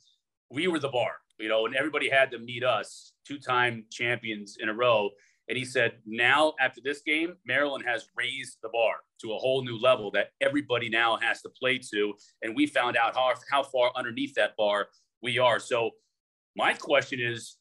we 0.50 0.66
were 0.66 0.80
the 0.80 0.88
bar 0.88 1.12
you 1.38 1.49
know, 1.49 1.66
and 1.66 1.77
everybody 1.77 2.09
had 2.09 2.31
to 2.31 2.38
meet 2.38 2.64
us, 2.64 3.12
two-time 3.27 3.85
champions 3.90 4.57
in 4.61 4.68
a 4.68 4.75
row. 4.75 5.11
And 5.49 5.57
he 5.57 5.64
said, 5.64 5.99
now 6.07 6.55
after 6.61 6.81
this 6.83 7.03
game, 7.03 7.35
Maryland 7.46 7.85
has 7.87 8.09
raised 8.16 8.59
the 8.62 8.68
bar 8.68 8.94
to 9.20 9.33
a 9.33 9.38
whole 9.38 9.62
new 9.62 9.79
level 9.79 10.11
that 10.12 10.31
everybody 10.40 10.88
now 10.88 11.16
has 11.16 11.40
to 11.42 11.49
play 11.49 11.79
to. 11.92 12.14
And 12.42 12.57
we 12.57 12.66
found 12.66 12.96
out 12.96 13.14
how, 13.14 13.33
how 13.51 13.62
far 13.62 13.92
underneath 13.94 14.35
that 14.35 14.57
bar 14.57 14.88
we 15.22 15.38
are. 15.38 15.61
So 15.61 15.90
my 16.57 16.72
question 16.72 17.20
is, 17.20 17.57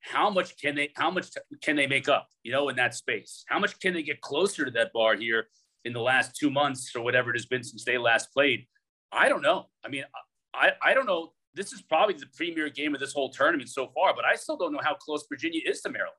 how 0.00 0.30
much 0.30 0.56
can 0.56 0.74
they, 0.74 0.90
how 0.94 1.10
much 1.10 1.30
can 1.60 1.76
they 1.76 1.86
make 1.86 2.08
up, 2.08 2.28
you 2.44 2.52
know, 2.52 2.68
in 2.68 2.76
that 2.76 2.94
space? 2.94 3.44
How 3.48 3.58
much 3.58 3.78
can 3.80 3.92
they 3.92 4.02
get 4.02 4.20
closer 4.20 4.64
to 4.64 4.70
that 4.70 4.92
bar 4.92 5.16
here 5.16 5.48
in 5.84 5.92
the 5.92 6.00
last 6.00 6.36
two 6.36 6.50
months 6.50 6.94
or 6.94 7.02
whatever 7.02 7.30
it 7.30 7.36
has 7.36 7.46
been 7.46 7.64
since 7.64 7.84
they 7.84 7.98
last 7.98 8.32
played? 8.32 8.66
I 9.12 9.28
don't 9.28 9.42
know. 9.42 9.66
I 9.84 9.88
mean, 9.88 10.04
I, 10.54 10.72
I 10.82 10.94
don't 10.94 11.06
know 11.06 11.32
this 11.54 11.72
is 11.72 11.82
probably 11.82 12.14
the 12.14 12.26
premier 12.36 12.68
game 12.68 12.94
of 12.94 13.00
this 13.00 13.12
whole 13.12 13.30
tournament 13.30 13.68
so 13.68 13.88
far, 13.88 14.14
but 14.14 14.24
I 14.24 14.36
still 14.36 14.56
don't 14.56 14.72
know 14.72 14.80
how 14.82 14.94
close 14.94 15.26
Virginia 15.28 15.60
is 15.64 15.80
to 15.82 15.90
Maryland. 15.90 16.16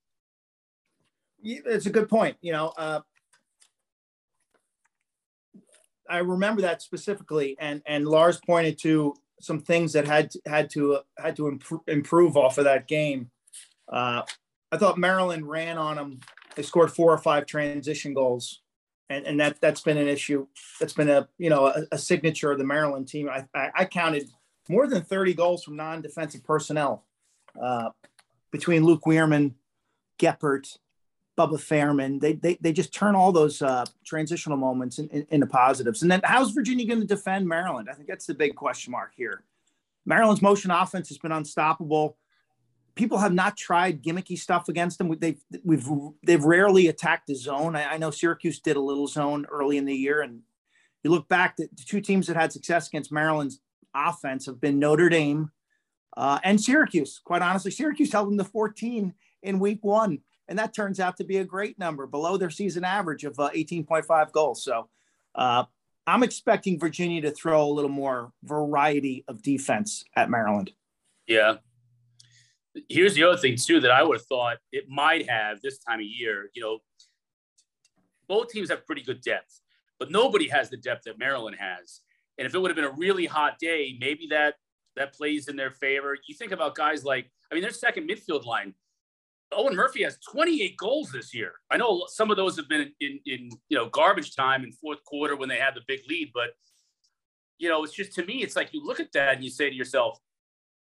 Yeah, 1.42 1.60
it's 1.65 1.86
a 1.86 1.92
good 1.92 2.10
point. 2.10 2.38
You 2.42 2.52
know, 2.52 2.74
uh, 2.78 3.02
I 6.10 6.18
remember 6.18 6.62
that 6.63 6.82
specifically, 6.82 7.56
and 7.60 7.82
and 7.86 8.08
Lars 8.08 8.39
pointed 8.46 8.78
to 8.80 9.13
some 9.39 9.60
things 9.62 9.94
that 9.94 10.06
had 10.06 10.32
to, 10.32 10.42
had 10.46 10.70
to 10.72 10.96
uh, 10.96 11.02
had 11.18 11.36
to 11.38 11.48
improve, 11.48 11.82
improve 11.88 12.36
off 12.36 12.58
of 12.58 12.65
that 12.65 12.88
game. 12.88 13.30
Uh, 13.88 14.24
I 14.72 14.78
thought 14.78 14.98
Maryland 14.98 15.48
ran 15.48 15.78
on 15.78 15.96
them. 15.96 16.20
They 16.56 16.63
scored 16.63 16.92
four 16.92 17.13
or 17.13 17.18
five 17.18 17.46
transition 17.46 18.13
goals 18.13 18.62
and, 19.10 19.26
and 19.26 19.39
that 19.39 19.60
that's 19.60 19.82
been 19.82 19.98
an 19.98 20.08
issue. 20.08 20.48
That's 20.80 20.94
been 20.94 21.10
a 21.10 21.28
you 21.38 21.50
know 21.50 21.68
a, 21.68 21.84
a 21.92 21.98
signature 21.98 22.52
of 22.52 22.58
the 22.58 22.63
Maryland 22.63 23.08
team. 23.08 23.30
I, 23.30 23.46
I, 23.54 23.72
I 23.76 23.86
counted 23.86 24.30
more 24.70 24.88
than 24.88 25.02
30 25.02 25.34
goals 25.34 25.64
from 25.64 25.76
non-defensive 25.76 26.44
personnel 26.46 27.04
uh, 27.62 27.90
between 28.52 28.86
Luke 28.86 29.06
Wierman, 29.06 29.56
Geppert, 30.20 30.78
Bubba 31.38 31.60
Fairman. 31.60 32.22
They, 32.22 32.34
they, 32.34 32.58
they 32.62 32.72
just 32.72 32.94
turn 32.94 33.16
all 33.16 33.32
those 33.32 33.62
uh, 33.62 33.86
transitional 34.06 34.58
moments 34.58 35.00
in, 35.00 35.10
in, 35.10 35.26
into 35.30 35.48
positives. 35.48 36.04
And 36.04 36.12
then 36.12 36.22
how's 36.24 36.52
Virginia 36.52 36.86
going 36.86 37.02
to 37.02 37.08
defend 37.08 37.48
Maryland? 37.48 37.90
I 37.90 37.96
think 37.96 38.08
that's 38.08 38.28
the 38.28 38.34
big 38.34 38.56
question 38.56 38.92
mark 38.92 39.14
here. 39.16 39.44
Maryland's 40.06 40.42
motion 40.42 40.72
offense 40.72 41.10
has 41.10 41.18
been 41.18 41.32
unstoppable. 41.32 42.18
People 42.96 43.18
have 43.18 43.34
not 43.34 43.58
tried 43.58 44.04
gimmicky 44.04 44.38
stuff 44.38 44.68
against 44.68 44.98
them. 44.98 45.16
They've 45.18 45.40
we've 45.64 45.88
they've 46.24 46.44
rarely 46.44 46.88
attacked 46.88 47.28
the 47.28 47.36
zone. 47.36 47.76
I, 47.76 47.94
I 47.94 47.98
know 47.98 48.12
Syracuse 48.12 48.60
did 48.60 48.76
a 48.76 48.82
little 48.82 49.08
zone 49.08 49.46
early 49.50 49.78
in 49.78 49.86
the 49.86 49.96
year, 49.96 50.22
and 50.22 50.42
you 51.04 51.12
look 51.12 51.30
back, 51.30 51.56
the 51.56 51.70
two 51.86 52.02
teams 52.02 52.28
that 52.28 52.36
had 52.36 52.52
success 52.52 52.88
against 52.90 53.12
Maryland's 53.12 53.62
offense 53.93 54.45
have 54.45 54.60
been 54.62 54.80
Notre 54.80 55.10
Dame 55.10 55.52
uh, 56.17 56.39
and 56.43 56.60
Syracuse. 56.60 57.19
Quite 57.23 57.41
honestly, 57.41 57.71
Syracuse 57.71 58.12
held 58.12 58.30
them 58.30 58.38
to 58.38 58.43
14 58.43 59.13
in 59.43 59.60
week 59.60 59.80
one 59.82 60.19
and 60.49 60.58
that 60.58 60.73
turns 60.73 60.99
out 60.99 61.15
to 61.17 61.23
be 61.23 61.38
a 61.38 61.45
great 61.45 61.80
number 61.80 62.08
below 62.08 62.36
their 62.36 62.49
season 62.49 62.84
average 62.84 63.23
of 63.23 63.39
uh, 63.39 63.52
18.5 63.56 64.32
goals. 64.32 64.63
So 64.63 64.89
uh, 65.36 65.63
I'm 66.08 66.23
expecting 66.23 66.80
Virginia 66.80 67.21
to 67.21 67.32
throw 67.32 67.63
a 67.63 67.69
little 67.69 67.91
more 67.91 68.34
variety 68.43 69.23
of 69.28 69.43
defense 69.43 70.04
at 70.15 70.30
Maryland. 70.30 70.71
Yeah. 71.28 71.58
Here's 72.89 73.13
the 73.13 73.23
other 73.23 73.38
thing 73.38 73.58
too 73.58 73.80
that 73.82 73.91
I 73.91 74.02
would 74.02 74.17
have 74.17 74.25
thought 74.25 74.58
it 74.71 74.89
might 74.89 75.30
have 75.30 75.62
this 75.62 75.78
time 75.78 75.99
of 75.99 76.06
year. 76.06 76.49
You 76.56 76.63
know, 76.63 76.80
both 78.28 78.49
teams 78.49 78.71
have 78.71 78.88
pretty 78.88 79.04
good 79.04 79.21
depth, 79.21 79.62
but 79.99 80.10
nobody 80.10 80.47
has 80.49 80.71
the 80.71 80.78
depth 80.78 81.04
that 81.04 81.19
Maryland 81.19 81.58
has. 81.60 82.02
And 82.39 82.47
if 82.47 82.56
it 82.56 82.60
would 82.60 82.71
have 82.71 82.75
been 82.75 82.86
a 82.86 82.95
really 82.97 83.28
hot 83.28 83.60
day, 83.60 83.95
maybe 83.99 84.28
that 84.32 84.56
that 84.95 85.13
plays 85.13 85.47
in 85.47 85.56
their 85.56 85.71
favor. 85.71 86.17
You 86.28 86.34
think 86.34 86.52
about 86.52 86.73
guys 86.73 87.04
like, 87.04 87.30
I 87.52 87.56
mean, 87.56 87.62
their 87.62 87.71
second 87.71 88.10
midfield 88.10 88.45
line 88.45 88.73
Owen 89.52 89.75
Murphy 89.75 90.04
has 90.04 90.17
28 90.32 90.78
goals 90.78 91.12
this 91.12 91.34
year. 91.34 91.54
I 91.71 91.78
know 91.78 92.06
some 92.08 92.30
of 92.30 92.38
those 92.38 92.56
have 92.58 92.69
been 92.69 92.91
in, 92.99 93.19
in 93.25 93.49
you 93.69 93.78
know 93.78 93.89
garbage 93.89 94.36
time 94.36 94.63
in 94.63 94.71
fourth 94.71 95.04
quarter 95.06 95.36
when 95.36 95.49
they 95.49 95.58
had 95.58 95.73
the 95.75 95.82
big 95.88 96.02
lead, 96.08 96.32
but 96.34 96.52
you 97.58 97.69
know 97.69 97.84
it's 97.84 97.93
just 97.93 98.13
to 98.13 98.25
me 98.25 98.43
it's 98.43 98.56
like 98.56 98.73
you 98.73 98.86
look 98.86 98.99
at 98.99 99.12
that 99.13 99.36
and 99.36 99.43
you 99.43 99.49
say 99.49 99.69
to 99.69 99.75
yourself, 99.75 100.19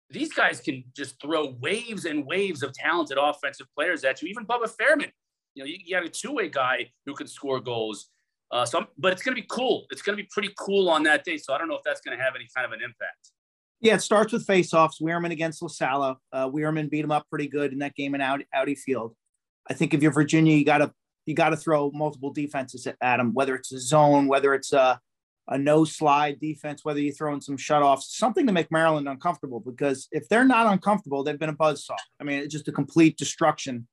these 0.09 0.33
guys 0.33 0.59
can 0.59 0.83
just 0.95 1.21
throw 1.21 1.55
waves 1.59 2.05
and 2.05 2.25
waves 2.25 2.63
of 2.63 2.73
talented 2.73 3.17
offensive 3.19 3.67
players 3.75 4.03
at 4.03 4.21
you. 4.21 4.29
Even 4.29 4.45
Bubba 4.45 4.69
Fairman, 4.69 5.11
you 5.53 5.63
know, 5.63 5.67
you, 5.67 5.77
you 5.83 5.95
got 5.95 6.05
a 6.05 6.09
two 6.09 6.33
way 6.33 6.49
guy 6.49 6.91
who 7.05 7.13
can 7.13 7.27
score 7.27 7.59
goals. 7.59 8.09
Uh, 8.51 8.65
so, 8.65 8.79
I'm, 8.79 8.87
but 8.97 9.11
it's 9.11 9.23
going 9.23 9.35
to 9.35 9.41
be 9.41 9.47
cool. 9.49 9.85
It's 9.89 10.01
going 10.01 10.17
to 10.17 10.23
be 10.23 10.29
pretty 10.31 10.53
cool 10.57 10.89
on 10.89 11.03
that 11.03 11.23
day. 11.23 11.37
So 11.37 11.53
I 11.53 11.57
don't 11.57 11.67
know 11.67 11.75
if 11.75 11.83
that's 11.83 12.01
going 12.01 12.17
to 12.17 12.23
have 12.23 12.35
any 12.35 12.47
kind 12.55 12.65
of 12.65 12.71
an 12.71 12.79
impact. 12.83 13.31
Yeah, 13.81 13.95
it 13.95 14.01
starts 14.01 14.33
with 14.33 14.47
faceoffs. 14.47 15.01
Wierman 15.01 15.31
against 15.31 15.61
LaSalla. 15.61 16.15
Uh, 16.31 16.49
Wierman 16.49 16.89
beat 16.89 17.03
him 17.03 17.11
up 17.11 17.27
pretty 17.29 17.47
good 17.47 17.73
in 17.73 17.79
that 17.79 17.95
game 17.95 18.15
in 18.15 18.21
Audi, 18.21 18.45
Audi 18.53 18.75
Field. 18.75 19.15
I 19.69 19.73
think 19.73 19.93
if 19.93 20.01
you're 20.01 20.11
Virginia, 20.11 20.55
you 20.55 20.65
got 20.65 20.77
to 20.79 20.91
you 21.25 21.33
got 21.33 21.49
to 21.49 21.57
throw 21.57 21.91
multiple 21.91 22.31
defenses 22.31 22.87
at, 22.87 22.95
at 23.01 23.19
him, 23.19 23.33
whether 23.33 23.55
it's 23.55 23.71
a 23.71 23.79
zone, 23.79 24.27
whether 24.27 24.53
it's 24.53 24.73
a, 24.73 24.99
a 25.47 25.57
no 25.57 25.83
slide 25.83 26.39
defense, 26.39 26.85
whether 26.85 26.99
you 26.99 27.11
throw 27.11 27.33
in 27.33 27.41
some 27.41 27.57
shutoffs, 27.57 28.03
something 28.03 28.45
to 28.45 28.53
make 28.53 28.71
Maryland 28.71 29.09
uncomfortable. 29.09 29.59
Because 29.59 30.07
if 30.11 30.29
they're 30.29 30.45
not 30.45 30.71
uncomfortable, 30.71 31.23
they've 31.23 31.39
been 31.39 31.49
a 31.49 31.55
buzzsaw. 31.55 31.97
I 32.19 32.23
mean, 32.23 32.39
it's 32.39 32.53
just 32.53 32.67
a 32.67 32.71
complete 32.71 33.17
destruction 33.17 33.87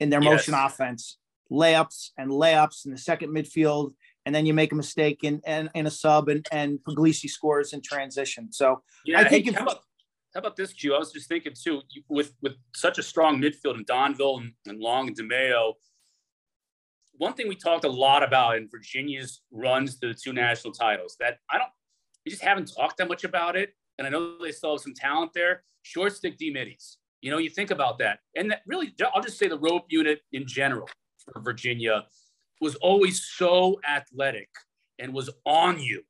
in 0.00 0.10
their 0.10 0.22
yes. 0.22 0.30
motion 0.30 0.54
offense, 0.54 1.18
layups 1.50 2.10
and 2.18 2.30
layups 2.30 2.84
in 2.84 2.92
the 2.92 2.98
second 2.98 3.30
midfield 3.30 3.92
and 4.28 4.34
then 4.34 4.44
you 4.44 4.52
make 4.52 4.72
a 4.72 4.74
mistake 4.74 5.24
in 5.24 5.40
in, 5.46 5.70
in 5.74 5.86
a 5.86 5.90
sub 5.90 6.28
and 6.28 6.46
and 6.52 6.78
Puglisi 6.86 7.30
scores 7.30 7.72
in 7.72 7.80
transition. 7.80 8.52
So 8.52 8.82
yeah, 9.06 9.20
I 9.20 9.24
think 9.24 9.46
hey, 9.46 9.52
if, 9.52 9.56
how, 9.56 9.62
about, 9.62 9.78
how 10.34 10.40
about 10.40 10.54
this, 10.54 10.74
Q? 10.74 10.94
I 10.94 10.98
was 10.98 11.12
just 11.12 11.30
thinking 11.30 11.54
too, 11.58 11.80
with 12.10 12.34
with 12.42 12.52
such 12.74 12.98
a 12.98 13.02
strong 13.02 13.40
midfield 13.40 13.76
in 13.76 13.86
Donville 13.86 14.42
and, 14.42 14.52
and 14.66 14.80
Long 14.80 15.08
and 15.08 15.18
DeMeo. 15.18 15.72
One 17.16 17.32
thing 17.32 17.48
we 17.48 17.56
talked 17.56 17.86
a 17.86 17.88
lot 17.88 18.22
about 18.22 18.58
in 18.58 18.68
Virginia's 18.70 19.40
runs 19.50 19.98
to 20.00 20.08
the 20.08 20.14
two 20.14 20.34
national 20.34 20.74
titles 20.74 21.16
that 21.20 21.38
I 21.50 21.56
don't, 21.56 21.70
we 22.26 22.30
just 22.30 22.44
haven't 22.44 22.70
talked 22.76 22.98
that 22.98 23.08
much 23.08 23.24
about 23.24 23.56
it. 23.56 23.70
And 23.96 24.06
I 24.06 24.10
know 24.10 24.36
they 24.40 24.52
still 24.52 24.72
have 24.72 24.80
some 24.80 24.94
talent 24.94 25.32
there. 25.34 25.64
Short 25.82 26.12
stick 26.12 26.36
D 26.36 26.50
middies. 26.50 26.98
You 27.22 27.30
know, 27.30 27.38
you 27.38 27.48
think 27.48 27.70
about 27.70 27.98
that. 28.00 28.18
And 28.36 28.50
that 28.50 28.60
really, 28.66 28.94
I'll 29.14 29.22
just 29.22 29.38
say 29.38 29.48
the 29.48 29.58
rope 29.58 29.86
unit 29.88 30.20
in 30.32 30.46
general 30.46 30.88
for 31.32 31.40
Virginia 31.40 32.06
was 32.60 32.74
always 32.76 33.22
so 33.22 33.80
athletic 33.88 34.48
and 34.98 35.12
was 35.14 35.30
on 35.44 35.78
you. 35.78 36.02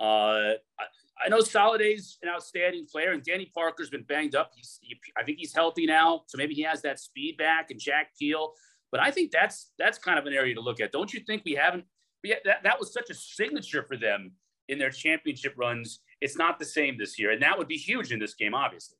Uh, 0.00 0.54
I, 0.78 0.84
I 1.24 1.28
know 1.28 1.40
Soliday's 1.40 2.16
an 2.22 2.30
outstanding 2.30 2.86
player, 2.90 3.12
and 3.12 3.22
Danny 3.22 3.50
Parker's 3.54 3.90
been 3.90 4.04
banged 4.04 4.34
up. 4.34 4.52
He's, 4.54 4.78
he, 4.80 4.98
I 5.18 5.22
think 5.22 5.38
he's 5.38 5.54
healthy 5.54 5.84
now, 5.84 6.22
so 6.26 6.38
maybe 6.38 6.54
he 6.54 6.62
has 6.62 6.80
that 6.82 6.98
speed 6.98 7.36
back. 7.36 7.70
And 7.70 7.78
Jack 7.78 8.12
Peel, 8.18 8.54
but 8.90 9.00
I 9.00 9.10
think 9.10 9.30
that's 9.30 9.72
that's 9.78 9.98
kind 9.98 10.18
of 10.18 10.24
an 10.26 10.32
area 10.32 10.54
to 10.54 10.60
look 10.60 10.80
at. 10.80 10.92
Don't 10.92 11.12
you 11.12 11.20
think 11.20 11.42
we 11.44 11.52
haven't? 11.52 11.84
We, 12.24 12.34
that 12.44 12.62
that 12.64 12.80
was 12.80 12.92
such 12.92 13.10
a 13.10 13.14
signature 13.14 13.82
for 13.82 13.96
them 13.96 14.32
in 14.68 14.78
their 14.78 14.90
championship 14.90 15.54
runs. 15.58 16.00
It's 16.22 16.38
not 16.38 16.58
the 16.58 16.64
same 16.64 16.96
this 16.96 17.18
year, 17.18 17.32
and 17.32 17.42
that 17.42 17.58
would 17.58 17.68
be 17.68 17.76
huge 17.76 18.12
in 18.12 18.18
this 18.18 18.34
game, 18.34 18.54
obviously. 18.54 18.96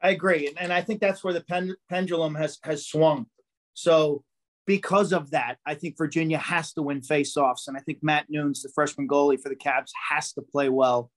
I 0.00 0.10
agree, 0.10 0.46
and, 0.46 0.58
and 0.60 0.72
I 0.72 0.82
think 0.82 1.00
that's 1.00 1.24
where 1.24 1.32
the 1.32 1.40
pen, 1.40 1.74
pendulum 1.88 2.36
has 2.36 2.58
has 2.62 2.86
swung. 2.86 3.26
So 3.74 4.22
because 4.66 5.12
of 5.12 5.30
that, 5.30 5.58
I 5.64 5.74
think 5.74 5.96
Virginia 5.96 6.38
has 6.38 6.72
to 6.74 6.82
win 6.82 7.00
faceoffs, 7.00 7.68
and 7.68 7.76
I 7.76 7.80
think 7.80 7.98
Matt 8.02 8.26
Nunes, 8.28 8.62
the 8.62 8.68
freshman 8.68 9.06
goalie 9.08 9.40
for 9.40 9.48
the 9.48 9.56
Cavs, 9.56 9.90
has 10.10 10.32
to 10.32 10.42
play 10.42 10.68
well, 10.68 11.10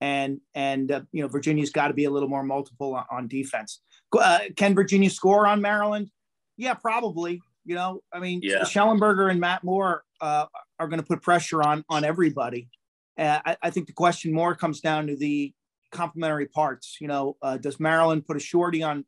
and 0.00 0.40
and 0.54 0.92
uh, 0.92 1.00
you 1.12 1.22
know 1.22 1.28
Virginia's 1.28 1.70
got 1.70 1.88
to 1.88 1.94
be 1.94 2.04
a 2.04 2.10
little 2.10 2.28
more 2.28 2.42
multiple 2.42 2.94
on, 2.94 3.04
on 3.10 3.28
defense. 3.28 3.80
Uh, 4.16 4.40
can 4.56 4.74
Virginia 4.74 5.10
score 5.10 5.46
on 5.46 5.60
Maryland? 5.60 6.10
Yeah, 6.56 6.74
probably. 6.74 7.40
You 7.64 7.74
know, 7.74 8.00
I 8.12 8.20
mean, 8.20 8.40
yeah. 8.42 8.62
Shellenberger 8.62 9.30
and 9.30 9.40
Matt 9.40 9.64
Moore 9.64 10.02
uh, 10.20 10.46
are 10.78 10.88
going 10.88 11.00
to 11.00 11.06
put 11.06 11.22
pressure 11.22 11.62
on 11.62 11.84
on 11.88 12.04
everybody. 12.04 12.68
Uh, 13.18 13.40
I, 13.44 13.56
I, 13.62 13.70
think 13.70 13.86
the 13.86 13.92
question 13.92 14.32
more 14.32 14.54
comes 14.54 14.80
down 14.80 15.06
to 15.08 15.16
the 15.16 15.52
complementary 15.92 16.46
parts. 16.46 16.96
You 17.00 17.08
know, 17.08 17.36
uh, 17.42 17.58
does 17.58 17.78
Maryland 17.78 18.26
put 18.26 18.36
a 18.36 18.40
shorty 18.40 18.82
on 18.82 19.04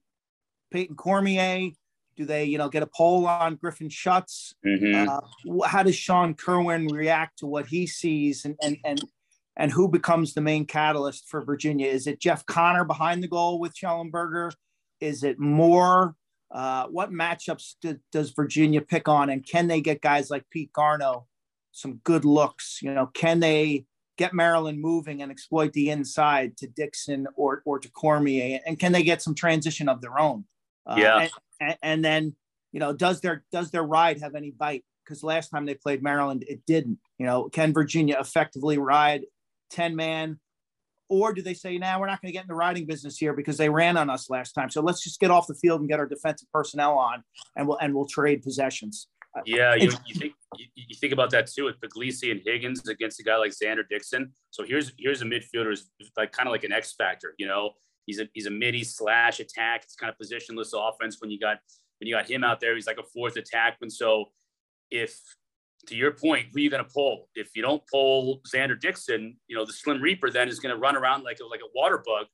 Peyton 0.70 0.96
Cormier? 0.96 1.70
Do 2.16 2.24
they, 2.24 2.44
you 2.44 2.58
know, 2.58 2.68
get 2.68 2.82
a 2.82 2.86
poll 2.86 3.26
on 3.26 3.56
Griffin 3.56 3.88
Schutz? 3.88 4.54
Mm-hmm. 4.66 5.08
Uh, 5.08 5.66
how 5.66 5.82
does 5.82 5.96
Sean 5.96 6.34
Kerwin 6.34 6.88
react 6.88 7.38
to 7.38 7.46
what 7.46 7.66
he 7.66 7.86
sees, 7.86 8.44
and 8.44 8.56
and 8.62 8.76
and 8.84 9.02
and 9.56 9.72
who 9.72 9.88
becomes 9.88 10.34
the 10.34 10.40
main 10.40 10.66
catalyst 10.66 11.28
for 11.28 11.44
Virginia? 11.44 11.88
Is 11.88 12.06
it 12.06 12.20
Jeff 12.20 12.44
Conner 12.46 12.84
behind 12.84 13.22
the 13.22 13.28
goal 13.28 13.58
with 13.58 13.74
Shellenberger? 13.74 14.52
Is 15.00 15.24
it 15.24 15.38
Moore? 15.38 16.14
Uh, 16.50 16.86
what 16.88 17.10
matchups 17.10 17.76
do, 17.80 17.98
does 18.12 18.30
Virginia 18.30 18.82
pick 18.82 19.08
on, 19.08 19.30
and 19.30 19.46
can 19.46 19.68
they 19.68 19.80
get 19.80 20.02
guys 20.02 20.30
like 20.30 20.44
Pete 20.50 20.72
Garno 20.72 21.24
some 21.72 22.00
good 22.04 22.26
looks? 22.26 22.80
You 22.82 22.92
know, 22.92 23.06
can 23.06 23.40
they 23.40 23.86
get 24.18 24.34
Maryland 24.34 24.80
moving 24.80 25.22
and 25.22 25.32
exploit 25.32 25.72
the 25.72 25.88
inside 25.88 26.58
to 26.58 26.66
Dixon 26.66 27.26
or 27.36 27.62
or 27.64 27.78
to 27.78 27.90
Cormier, 27.90 28.60
and 28.66 28.78
can 28.78 28.92
they 28.92 29.02
get 29.02 29.22
some 29.22 29.34
transition 29.34 29.88
of 29.88 30.02
their 30.02 30.18
own? 30.18 30.44
Uh, 30.86 30.96
yeah. 30.98 31.28
And, 31.60 31.76
and, 31.82 32.04
then 32.04 32.34
you 32.72 32.80
know 32.80 32.92
does 32.92 33.20
their 33.20 33.44
does 33.52 33.70
their 33.70 33.84
ride 33.84 34.20
have 34.20 34.34
any 34.34 34.50
bite 34.50 34.84
because 35.04 35.22
last 35.22 35.50
time 35.50 35.66
they 35.66 35.74
played 35.74 36.02
maryland 36.02 36.44
it 36.48 36.64
didn't 36.66 36.98
you 37.18 37.26
know 37.26 37.48
can 37.50 37.72
virginia 37.72 38.16
effectively 38.18 38.78
ride 38.78 39.22
10 39.70 39.94
man 39.94 40.40
or 41.08 41.34
do 41.34 41.42
they 41.42 41.54
say 41.54 41.76
now 41.78 41.92
nah, 41.92 42.00
we're 42.00 42.06
not 42.06 42.20
going 42.22 42.30
to 42.30 42.32
get 42.32 42.44
in 42.44 42.48
the 42.48 42.54
riding 42.54 42.86
business 42.86 43.18
here 43.18 43.34
because 43.34 43.58
they 43.58 43.68
ran 43.68 43.96
on 43.96 44.08
us 44.08 44.30
last 44.30 44.52
time 44.52 44.70
so 44.70 44.80
let's 44.80 45.04
just 45.04 45.20
get 45.20 45.30
off 45.30 45.46
the 45.46 45.54
field 45.54 45.80
and 45.80 45.88
get 45.88 46.00
our 46.00 46.06
defensive 46.06 46.48
personnel 46.52 46.96
on 46.96 47.22
and 47.56 47.68
we'll 47.68 47.78
and 47.78 47.94
we'll 47.94 48.06
trade 48.06 48.42
possessions 48.42 49.08
yeah 49.44 49.74
you, 49.74 49.90
you 50.06 50.14
think 50.14 50.32
you, 50.56 50.66
you, 50.74 50.94
think 50.96 51.12
about 51.12 51.30
that 51.30 51.46
too 51.46 51.64
with 51.64 51.80
Puglisi 51.80 52.30
and 52.30 52.40
Higgins 52.44 52.86
against 52.88 53.20
a 53.20 53.22
guy 53.22 53.36
like 53.36 53.52
Xander 53.52 53.88
Dixon. 53.88 54.32
So 54.50 54.64
here's 54.64 54.92
here's 54.98 55.22
a 55.22 55.24
midfielder 55.24 55.72
is 55.72 55.90
like 56.16 56.32
kind 56.32 56.46
of 56.46 56.52
like 56.52 56.64
an 56.64 56.72
X 56.72 56.92
factor, 56.92 57.34
you 57.38 57.46
know. 57.46 57.70
He's 58.06 58.20
a 58.20 58.28
he's 58.32 58.46
a 58.46 58.50
midi 58.50 58.84
slash 58.84 59.40
attack. 59.40 59.82
It's 59.84 59.94
kind 59.94 60.12
of 60.12 60.16
positionless 60.18 60.72
offense 60.74 61.18
when 61.20 61.30
you 61.30 61.38
got 61.38 61.58
when 62.00 62.08
you 62.08 62.14
got 62.14 62.28
him 62.28 62.44
out 62.44 62.60
there. 62.60 62.74
He's 62.74 62.86
like 62.86 62.98
a 62.98 63.02
fourth 63.02 63.34
attackman. 63.34 63.90
So 63.90 64.30
if 64.90 65.20
to 65.86 65.96
your 65.96 66.12
point, 66.12 66.46
who 66.52 66.58
are 66.58 66.60
you 66.60 66.70
going 66.70 66.84
to 66.84 66.90
pull? 66.90 67.28
If 67.34 67.56
you 67.56 67.62
don't 67.62 67.82
pull 67.90 68.40
Xander 68.52 68.78
Dixon, 68.78 69.36
you 69.48 69.56
know 69.56 69.64
the 69.64 69.72
Slim 69.72 70.00
Reaper 70.00 70.30
then 70.30 70.48
is 70.48 70.60
going 70.60 70.74
to 70.74 70.80
run 70.80 70.96
around 70.96 71.24
like 71.24 71.38
a, 71.40 71.46
like 71.46 71.60
a 71.60 71.70
water 71.74 72.02
bug, 72.04 72.26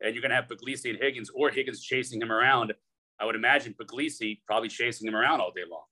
and 0.00 0.14
you're 0.14 0.22
going 0.22 0.30
to 0.30 0.36
have 0.36 0.46
Puglisi 0.46 0.90
and 0.90 0.98
Higgins 0.98 1.30
or 1.34 1.50
Higgins 1.50 1.82
chasing 1.82 2.20
him 2.20 2.32
around. 2.32 2.72
I 3.20 3.24
would 3.24 3.34
imagine 3.34 3.74
Puglisi 3.74 4.40
probably 4.46 4.68
chasing 4.68 5.08
him 5.08 5.16
around 5.16 5.40
all 5.40 5.50
day 5.50 5.62
long. 5.68 5.82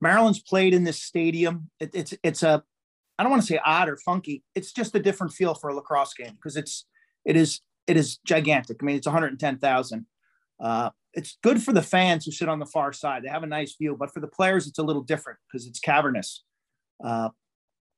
Maryland's 0.00 0.40
played 0.40 0.74
in 0.74 0.84
this 0.84 1.02
stadium. 1.02 1.70
It, 1.80 1.90
it's 1.92 2.14
it's 2.22 2.42
a 2.42 2.62
I 3.18 3.24
don't 3.24 3.30
want 3.30 3.42
to 3.42 3.48
say 3.48 3.60
odd 3.64 3.88
or 3.88 3.96
funky. 3.96 4.44
It's 4.54 4.72
just 4.72 4.94
a 4.94 5.00
different 5.00 5.32
feel 5.32 5.54
for 5.54 5.70
a 5.70 5.74
lacrosse 5.74 6.14
game 6.14 6.34
because 6.34 6.56
it's 6.56 6.86
it 7.24 7.36
is 7.36 7.60
it 7.88 7.96
is 7.96 8.18
gigantic. 8.18 8.76
I 8.80 8.84
mean, 8.84 8.96
it's 8.96 9.06
110,000. 9.06 10.06
Uh, 10.60 10.90
it's 11.14 11.38
good 11.42 11.62
for 11.62 11.72
the 11.72 11.82
fans 11.82 12.24
who 12.24 12.30
sit 12.30 12.48
on 12.48 12.58
the 12.58 12.66
far 12.66 12.92
side. 12.92 13.22
They 13.24 13.28
have 13.28 13.42
a 13.42 13.46
nice 13.46 13.74
view, 13.76 13.96
but 13.98 14.12
for 14.12 14.20
the 14.20 14.28
players, 14.28 14.66
it's 14.66 14.78
a 14.78 14.82
little 14.82 15.02
different 15.02 15.38
because 15.50 15.66
it's 15.66 15.80
cavernous. 15.80 16.44
Uh, 17.02 17.30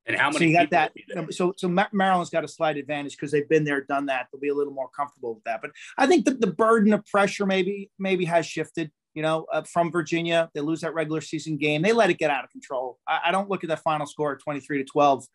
and 0.07 0.17
how 0.17 0.29
many? 0.29 0.39
So 0.39 0.45
you 0.45 0.57
got 0.57 0.71
that. 0.71 0.93
So 1.31 1.53
so 1.57 1.69
Maryland's 1.93 2.31
got 2.31 2.45
a 2.45 2.49
slight 2.49 2.77
advantage 2.77 3.17
because 3.17 3.31
they've 3.31 3.49
been 3.49 3.65
there, 3.65 3.83
done 3.83 4.07
that. 4.07 4.29
They'll 4.33 4.41
be 4.41 4.49
a 4.49 4.55
little 4.55 4.73
more 4.73 4.89
comfortable 4.97 5.35
with 5.35 5.45
that. 5.45 5.61
But 5.61 5.73
I 5.99 6.07
think 6.07 6.25
that 6.25 6.41
the 6.41 6.47
burden 6.47 6.93
of 6.93 7.05
pressure 7.07 7.47
maybe 7.47 7.91
maybe 7.99 8.25
has 8.25 8.47
shifted. 8.47 8.91
You 9.15 9.23
know, 9.23 9.47
uh, 9.53 9.63
from 9.63 9.91
Virginia, 9.91 10.49
they 10.55 10.61
lose 10.61 10.81
that 10.83 10.95
regular 10.95 11.21
season 11.21 11.57
game. 11.57 11.83
They 11.83 11.93
let 11.93 12.11
it 12.11 12.19
get 12.19 12.31
out 12.31 12.45
of 12.45 12.51
control. 12.51 12.99
I, 13.09 13.21
I 13.27 13.33
don't 13.33 13.51
look 13.51 13.65
at 13.65 13.69
that 13.69 13.81
final 13.81 14.07
score, 14.07 14.37
twenty 14.37 14.61
three 14.61 14.79
to 14.79 14.85
twelve, 14.85 15.27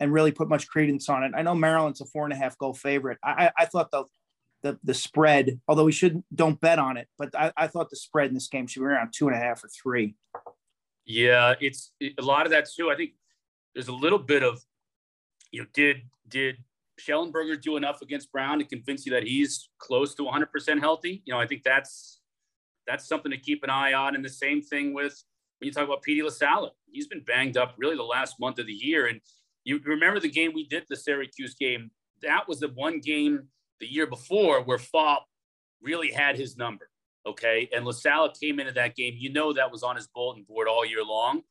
and 0.00 0.12
really 0.12 0.32
put 0.32 0.48
much 0.48 0.68
credence 0.68 1.08
on 1.08 1.24
it. 1.24 1.32
I 1.36 1.42
know 1.42 1.54
Maryland's 1.54 2.00
a 2.00 2.06
four 2.06 2.24
and 2.24 2.32
a 2.32 2.36
half 2.36 2.56
goal 2.58 2.74
favorite. 2.74 3.18
I, 3.22 3.50
I 3.56 3.64
thought 3.66 3.90
the 3.90 4.04
the 4.62 4.78
the 4.82 4.94
spread, 4.94 5.60
although 5.68 5.84
we 5.84 5.92
should 5.92 6.22
don't 6.34 6.60
bet 6.60 6.78
on 6.78 6.96
it, 6.96 7.08
but 7.16 7.34
I, 7.34 7.52
I 7.56 7.66
thought 7.68 7.90
the 7.90 7.96
spread 7.96 8.28
in 8.28 8.34
this 8.34 8.48
game 8.48 8.66
should 8.66 8.80
be 8.80 8.86
around 8.86 9.12
two 9.12 9.28
and 9.28 9.36
a 9.36 9.40
half 9.40 9.62
or 9.62 9.68
three. 9.68 10.16
Yeah, 11.04 11.54
it's 11.60 11.92
a 12.18 12.22
lot 12.22 12.46
of 12.46 12.52
that 12.52 12.68
too. 12.68 12.90
I 12.90 12.96
think 12.96 13.12
there's 13.74 13.88
a 13.88 13.92
little 13.92 14.18
bit 14.18 14.42
of, 14.42 14.60
you 15.52 15.62
know, 15.62 15.66
did 15.72 16.02
did 16.28 16.56
Shellenberger 17.00 17.60
do 17.60 17.76
enough 17.76 18.02
against 18.02 18.32
Brown 18.32 18.58
to 18.58 18.64
convince 18.64 19.06
you 19.06 19.12
that 19.12 19.22
he's 19.22 19.70
close 19.78 20.14
to 20.16 20.22
100% 20.24 20.80
healthy? 20.80 21.22
You 21.24 21.32
know, 21.32 21.40
I 21.40 21.46
think 21.46 21.62
that's 21.62 22.20
that's 22.86 23.06
something 23.06 23.30
to 23.30 23.38
keep 23.38 23.62
an 23.62 23.70
eye 23.70 23.92
on. 23.92 24.14
And 24.14 24.24
the 24.24 24.28
same 24.28 24.60
thing 24.60 24.92
with 24.92 25.22
when 25.58 25.66
you 25.66 25.72
talk 25.72 25.84
about 25.84 26.02
Petey 26.02 26.22
LaSalla, 26.22 26.70
he's 26.90 27.06
been 27.06 27.22
banged 27.22 27.56
up 27.56 27.74
really 27.78 27.96
the 27.96 28.02
last 28.02 28.40
month 28.40 28.58
of 28.58 28.66
the 28.66 28.72
year. 28.72 29.06
And 29.06 29.20
you 29.68 29.80
remember 29.84 30.18
the 30.18 30.30
game 30.30 30.52
we 30.54 30.66
did, 30.66 30.84
the 30.88 30.96
Syracuse 30.96 31.54
game. 31.54 31.90
That 32.22 32.48
was 32.48 32.60
the 32.60 32.68
one 32.68 33.00
game 33.00 33.48
the 33.80 33.86
year 33.86 34.06
before 34.06 34.62
where 34.62 34.78
Phaup 34.78 35.20
really 35.82 36.10
had 36.10 36.38
his 36.38 36.56
number. 36.56 36.88
Okay. 37.26 37.68
And 37.74 37.84
LaSalla 37.84 38.32
came 38.40 38.60
into 38.60 38.72
that 38.72 38.96
game. 38.96 39.14
You 39.18 39.30
know, 39.30 39.52
that 39.52 39.70
was 39.70 39.82
on 39.82 39.94
his 39.94 40.06
bulletin 40.06 40.46
board 40.48 40.68
all 40.68 40.86
year 40.86 41.04
long. 41.04 41.42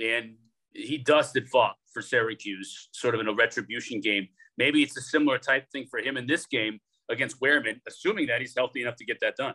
And 0.00 0.34
he 0.72 0.98
dusted 0.98 1.48
Phaup 1.48 1.74
for 1.92 2.02
Syracuse, 2.02 2.88
sort 2.90 3.14
of 3.14 3.20
in 3.20 3.28
a 3.28 3.32
retribution 3.32 4.00
game. 4.00 4.26
Maybe 4.58 4.82
it's 4.82 4.96
a 4.96 5.02
similar 5.02 5.38
type 5.38 5.70
thing 5.70 5.86
for 5.88 6.00
him 6.00 6.16
in 6.16 6.26
this 6.26 6.46
game 6.46 6.80
against 7.08 7.40
Wierman, 7.40 7.80
assuming 7.86 8.26
that 8.26 8.40
he's 8.40 8.54
healthy 8.56 8.82
enough 8.82 8.96
to 8.96 9.04
get 9.04 9.18
that 9.20 9.36
done. 9.36 9.54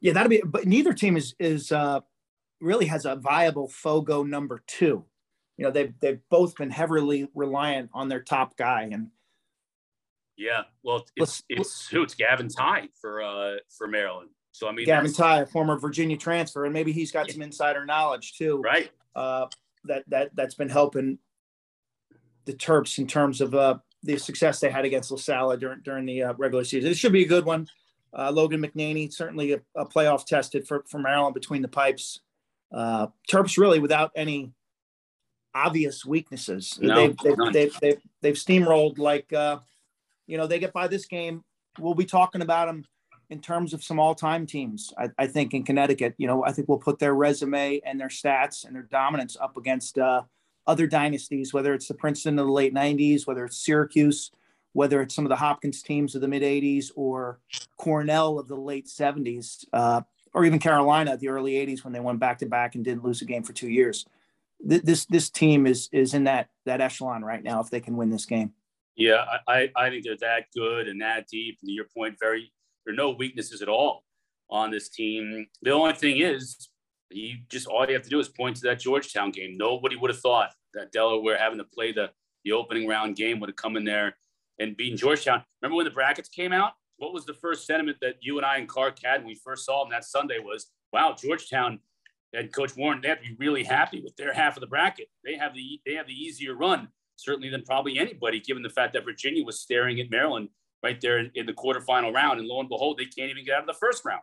Yeah, 0.00 0.12
that'll 0.14 0.28
be. 0.28 0.42
But 0.44 0.66
neither 0.66 0.92
team 0.92 1.16
is 1.16 1.34
is 1.38 1.70
uh, 1.70 2.00
really 2.60 2.86
has 2.86 3.04
a 3.04 3.14
viable 3.14 3.68
Fogo 3.68 4.24
number 4.24 4.62
two. 4.66 5.04
You 5.60 5.66
know, 5.66 5.72
they've 5.72 5.92
they've 6.00 6.20
both 6.30 6.56
been 6.56 6.70
heavily 6.70 7.28
reliant 7.34 7.90
on 7.92 8.08
their 8.08 8.22
top 8.22 8.56
guy, 8.56 8.88
and 8.90 9.08
yeah, 10.38 10.62
well, 10.82 11.04
it's 11.16 11.42
it's 11.50 11.86
who 11.86 12.02
it's 12.02 12.14
Gavin 12.14 12.48
Tygh 12.48 12.88
for 12.98 13.20
uh 13.20 13.56
for 13.68 13.86
Maryland. 13.86 14.30
So 14.52 14.68
I 14.68 14.72
mean, 14.72 14.86
Gavin 14.86 15.10
Tygh 15.10 15.42
a 15.42 15.46
former 15.46 15.78
Virginia 15.78 16.16
transfer, 16.16 16.64
and 16.64 16.72
maybe 16.72 16.92
he's 16.92 17.12
got 17.12 17.26
yeah. 17.26 17.34
some 17.34 17.42
insider 17.42 17.84
knowledge 17.84 18.38
too, 18.38 18.62
right? 18.64 18.90
Uh, 19.14 19.48
that 19.84 20.04
that 20.08 20.34
that's 20.34 20.54
been 20.54 20.70
helping 20.70 21.18
the 22.46 22.54
Terps 22.54 22.96
in 22.96 23.06
terms 23.06 23.42
of 23.42 23.54
uh, 23.54 23.76
the 24.02 24.16
success 24.16 24.60
they 24.60 24.70
had 24.70 24.86
against 24.86 25.10
LaSalla 25.10 25.60
during 25.60 25.80
during 25.82 26.06
the 26.06 26.22
uh, 26.22 26.32
regular 26.38 26.64
season. 26.64 26.90
It 26.90 26.96
should 26.96 27.12
be 27.12 27.24
a 27.24 27.28
good 27.28 27.44
one. 27.44 27.68
Uh, 28.16 28.30
Logan 28.30 28.62
McNaney 28.62 29.12
certainly 29.12 29.52
a, 29.52 29.60
a, 29.76 29.84
playoff 29.84 30.24
tested 30.24 30.66
for 30.66 30.84
for 30.88 30.98
Maryland 30.98 31.34
between 31.34 31.60
the 31.60 31.68
pipes. 31.68 32.20
Uh, 32.72 33.08
Terps 33.30 33.58
really 33.58 33.78
without 33.78 34.10
any 34.16 34.54
obvious 35.54 36.04
weaknesses. 36.04 36.78
No, 36.80 36.94
they've, 36.94 37.16
they've, 37.18 37.52
they've, 37.52 37.80
they've, 37.80 38.00
they've 38.22 38.34
steamrolled 38.34 38.98
like 38.98 39.32
uh, 39.32 39.58
you 40.26 40.38
know 40.38 40.46
they 40.46 40.58
get 40.58 40.72
by 40.72 40.88
this 40.88 41.06
game. 41.06 41.42
We'll 41.78 41.94
be 41.94 42.04
talking 42.04 42.42
about 42.42 42.66
them 42.66 42.84
in 43.30 43.40
terms 43.40 43.72
of 43.72 43.82
some 43.82 44.00
all-time 44.00 44.44
teams. 44.44 44.92
I, 44.98 45.08
I, 45.16 45.26
think 45.28 45.54
in 45.54 45.62
Connecticut, 45.62 46.14
you 46.18 46.26
know, 46.26 46.44
I 46.44 46.50
think 46.50 46.68
we'll 46.68 46.78
put 46.78 46.98
their 46.98 47.14
resume 47.14 47.80
and 47.86 47.98
their 47.98 48.08
stats 48.08 48.66
and 48.66 48.74
their 48.74 48.82
dominance 48.82 49.36
up 49.40 49.56
against 49.56 49.98
uh, 49.98 50.22
other 50.66 50.88
dynasties, 50.88 51.54
whether 51.54 51.72
it's 51.72 51.86
the 51.86 51.94
Princeton 51.94 52.38
of 52.38 52.46
the 52.46 52.52
late 52.52 52.74
'90s, 52.74 53.26
whether 53.26 53.44
it's 53.44 53.64
Syracuse, 53.64 54.30
whether 54.72 55.00
it's 55.00 55.14
some 55.14 55.24
of 55.24 55.30
the 55.30 55.36
Hopkins 55.36 55.82
teams 55.82 56.14
of 56.14 56.20
the 56.20 56.28
mid 56.28 56.42
'80s, 56.42 56.90
or 56.96 57.40
Cornell 57.76 58.38
of 58.38 58.48
the 58.48 58.56
late 58.56 58.86
'70s, 58.86 59.64
uh, 59.72 60.02
or 60.34 60.44
even 60.44 60.58
Carolina 60.58 61.14
of 61.14 61.20
the 61.20 61.28
early 61.28 61.52
'80s 61.52 61.84
when 61.84 61.92
they 61.92 62.00
went 62.00 62.20
back-to-back 62.20 62.74
and 62.74 62.84
didn't 62.84 63.04
lose 63.04 63.22
a 63.22 63.26
game 63.26 63.42
for 63.42 63.52
two 63.52 63.70
years. 63.70 64.06
This 64.62 65.06
this 65.06 65.30
team 65.30 65.66
is 65.66 65.88
is 65.92 66.14
in 66.14 66.24
that 66.24 66.48
that 66.66 66.80
echelon 66.80 67.22
right 67.22 67.42
now 67.42 67.60
if 67.60 67.70
they 67.70 67.80
can 67.80 67.96
win 67.96 68.10
this 68.10 68.26
game. 68.26 68.52
Yeah, 68.96 69.24
I, 69.48 69.70
I 69.74 69.88
think 69.88 70.04
they're 70.04 70.16
that 70.20 70.46
good 70.54 70.86
and 70.86 71.00
that 71.00 71.26
deep. 71.28 71.58
And 71.62 71.68
to 71.68 71.72
your 71.72 71.86
point, 71.96 72.16
very 72.20 72.52
there 72.84 72.92
are 72.92 72.96
no 72.96 73.10
weaknesses 73.10 73.62
at 73.62 73.68
all 73.68 74.04
on 74.50 74.70
this 74.70 74.88
team. 74.88 75.46
The 75.62 75.70
only 75.70 75.94
thing 75.94 76.18
is, 76.20 76.68
you 77.10 77.38
just 77.48 77.66
all 77.66 77.86
you 77.86 77.94
have 77.94 78.02
to 78.02 78.10
do 78.10 78.18
is 78.18 78.28
point 78.28 78.56
to 78.56 78.62
that 78.62 78.80
Georgetown 78.80 79.30
game. 79.30 79.56
Nobody 79.56 79.96
would 79.96 80.10
have 80.10 80.20
thought 80.20 80.50
that 80.74 80.92
Delaware 80.92 81.38
having 81.38 81.58
to 81.58 81.64
play 81.64 81.92
the 81.92 82.10
the 82.44 82.52
opening 82.52 82.86
round 82.86 83.16
game 83.16 83.40
would 83.40 83.48
have 83.48 83.56
come 83.56 83.76
in 83.76 83.84
there 83.84 84.16
and 84.58 84.76
beaten 84.76 84.96
Georgetown. 84.96 85.42
Remember 85.62 85.76
when 85.76 85.84
the 85.84 85.90
brackets 85.90 86.28
came 86.28 86.52
out? 86.52 86.72
What 86.96 87.14
was 87.14 87.24
the 87.24 87.34
first 87.34 87.66
sentiment 87.66 87.98
that 88.02 88.16
you 88.20 88.36
and 88.36 88.46
I 88.46 88.58
and 88.58 88.68
Clark 88.68 88.98
had 89.02 89.20
when 89.20 89.28
we 89.28 89.34
first 89.34 89.64
saw 89.64 89.82
them 89.82 89.90
that 89.90 90.04
Sunday 90.04 90.38
was, 90.38 90.66
wow, 90.92 91.16
Georgetown 91.18 91.80
and 92.32 92.52
Coach 92.52 92.76
Warren, 92.76 93.00
they 93.00 93.08
have 93.08 93.22
to 93.22 93.28
be 93.28 93.36
really 93.38 93.64
happy 93.64 94.00
with 94.00 94.16
their 94.16 94.32
half 94.32 94.56
of 94.56 94.60
the 94.60 94.66
bracket. 94.66 95.08
They 95.24 95.36
have 95.36 95.54
the 95.54 95.80
they 95.84 95.94
have 95.94 96.06
the 96.06 96.14
easier 96.14 96.54
run, 96.54 96.88
certainly 97.16 97.50
than 97.50 97.62
probably 97.62 97.98
anybody, 97.98 98.40
given 98.40 98.62
the 98.62 98.70
fact 98.70 98.92
that 98.94 99.04
Virginia 99.04 99.44
was 99.44 99.60
staring 99.60 100.00
at 100.00 100.10
Maryland 100.10 100.48
right 100.82 101.00
there 101.00 101.18
in 101.18 101.46
the 101.46 101.52
quarterfinal 101.52 102.14
round. 102.14 102.38
And 102.38 102.48
lo 102.48 102.60
and 102.60 102.68
behold, 102.68 102.98
they 102.98 103.04
can't 103.04 103.30
even 103.30 103.44
get 103.44 103.56
out 103.56 103.62
of 103.62 103.66
the 103.66 103.74
first 103.74 104.04
round. 104.04 104.22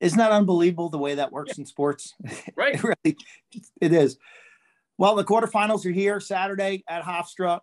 Isn't 0.00 0.18
that 0.18 0.32
unbelievable 0.32 0.88
the 0.88 0.98
way 0.98 1.14
that 1.16 1.32
works 1.32 1.56
yeah. 1.56 1.62
in 1.62 1.66
sports? 1.66 2.14
Right. 2.56 2.74
it 2.74 2.84
really, 2.84 3.16
it 3.80 3.92
is. 3.92 4.18
Well, 4.98 5.16
the 5.16 5.24
quarterfinals 5.24 5.84
are 5.86 5.92
here 5.92 6.20
Saturday 6.20 6.84
at 6.88 7.02
Hofstra. 7.02 7.60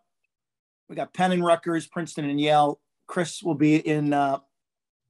We 0.90 0.96
got 0.96 1.14
Penn 1.14 1.32
and 1.32 1.46
Rutgers, 1.46 1.88
Princeton 1.88 2.30
and 2.30 2.40
Yale. 2.40 2.82
Chris 3.08 3.42
will 3.42 3.56
be 3.56 3.76
in 3.76 4.12
uh, 4.12 4.40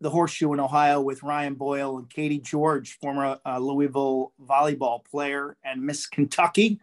the 0.02 0.10
Horseshoe 0.10 0.52
in 0.54 0.60
Ohio 0.60 1.00
with 1.00 1.24
Ryan 1.24 1.54
Boyle 1.54 1.98
and 1.98 2.10
Katie 2.10 2.40
George, 2.40 2.98
former 3.00 3.38
uh, 3.46 3.60
Louisville 3.60 4.34
volleyball 4.44 5.06
player, 5.06 5.56
and 5.64 5.84
Miss 5.84 6.08
Kentucky 6.08 6.82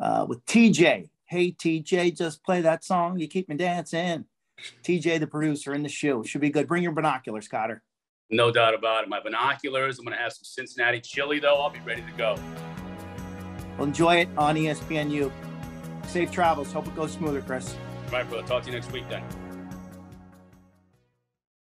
uh, 0.00 0.24
with 0.28 0.44
TJ. 0.46 1.10
Hey, 1.24 1.52
TJ, 1.52 2.16
just 2.16 2.44
play 2.44 2.60
that 2.60 2.84
song. 2.84 3.18
You 3.18 3.26
keep 3.26 3.48
me 3.48 3.56
dancing. 3.56 4.26
TJ, 4.84 5.18
the 5.18 5.26
producer, 5.26 5.74
in 5.74 5.82
the 5.82 5.88
show. 5.88 6.22
Should 6.22 6.40
be 6.40 6.50
good. 6.50 6.68
Bring 6.68 6.84
your 6.84 6.92
binoculars, 6.92 7.48
Cotter. 7.48 7.82
No 8.30 8.52
doubt 8.52 8.74
about 8.74 9.02
it. 9.02 9.08
My 9.08 9.20
binoculars. 9.20 9.98
I'm 9.98 10.04
going 10.04 10.16
to 10.16 10.22
have 10.22 10.32
some 10.32 10.44
Cincinnati 10.44 11.00
chili, 11.00 11.40
though. 11.40 11.56
I'll 11.56 11.70
be 11.70 11.80
ready 11.80 12.02
to 12.02 12.12
go. 12.16 12.36
Well, 13.76 13.88
enjoy 13.88 14.16
it 14.16 14.28
on 14.36 14.54
ESPNU. 14.54 15.32
Safe 16.06 16.30
travels. 16.30 16.72
Hope 16.72 16.86
it 16.86 16.94
goes 16.94 17.12
smoother, 17.12 17.42
Chris. 17.42 17.74
All 18.06 18.12
right, 18.12 18.28
brother. 18.28 18.46
Talk 18.46 18.62
to 18.64 18.70
you 18.70 18.76
next 18.76 18.92
week 18.92 19.08
then. 19.08 19.22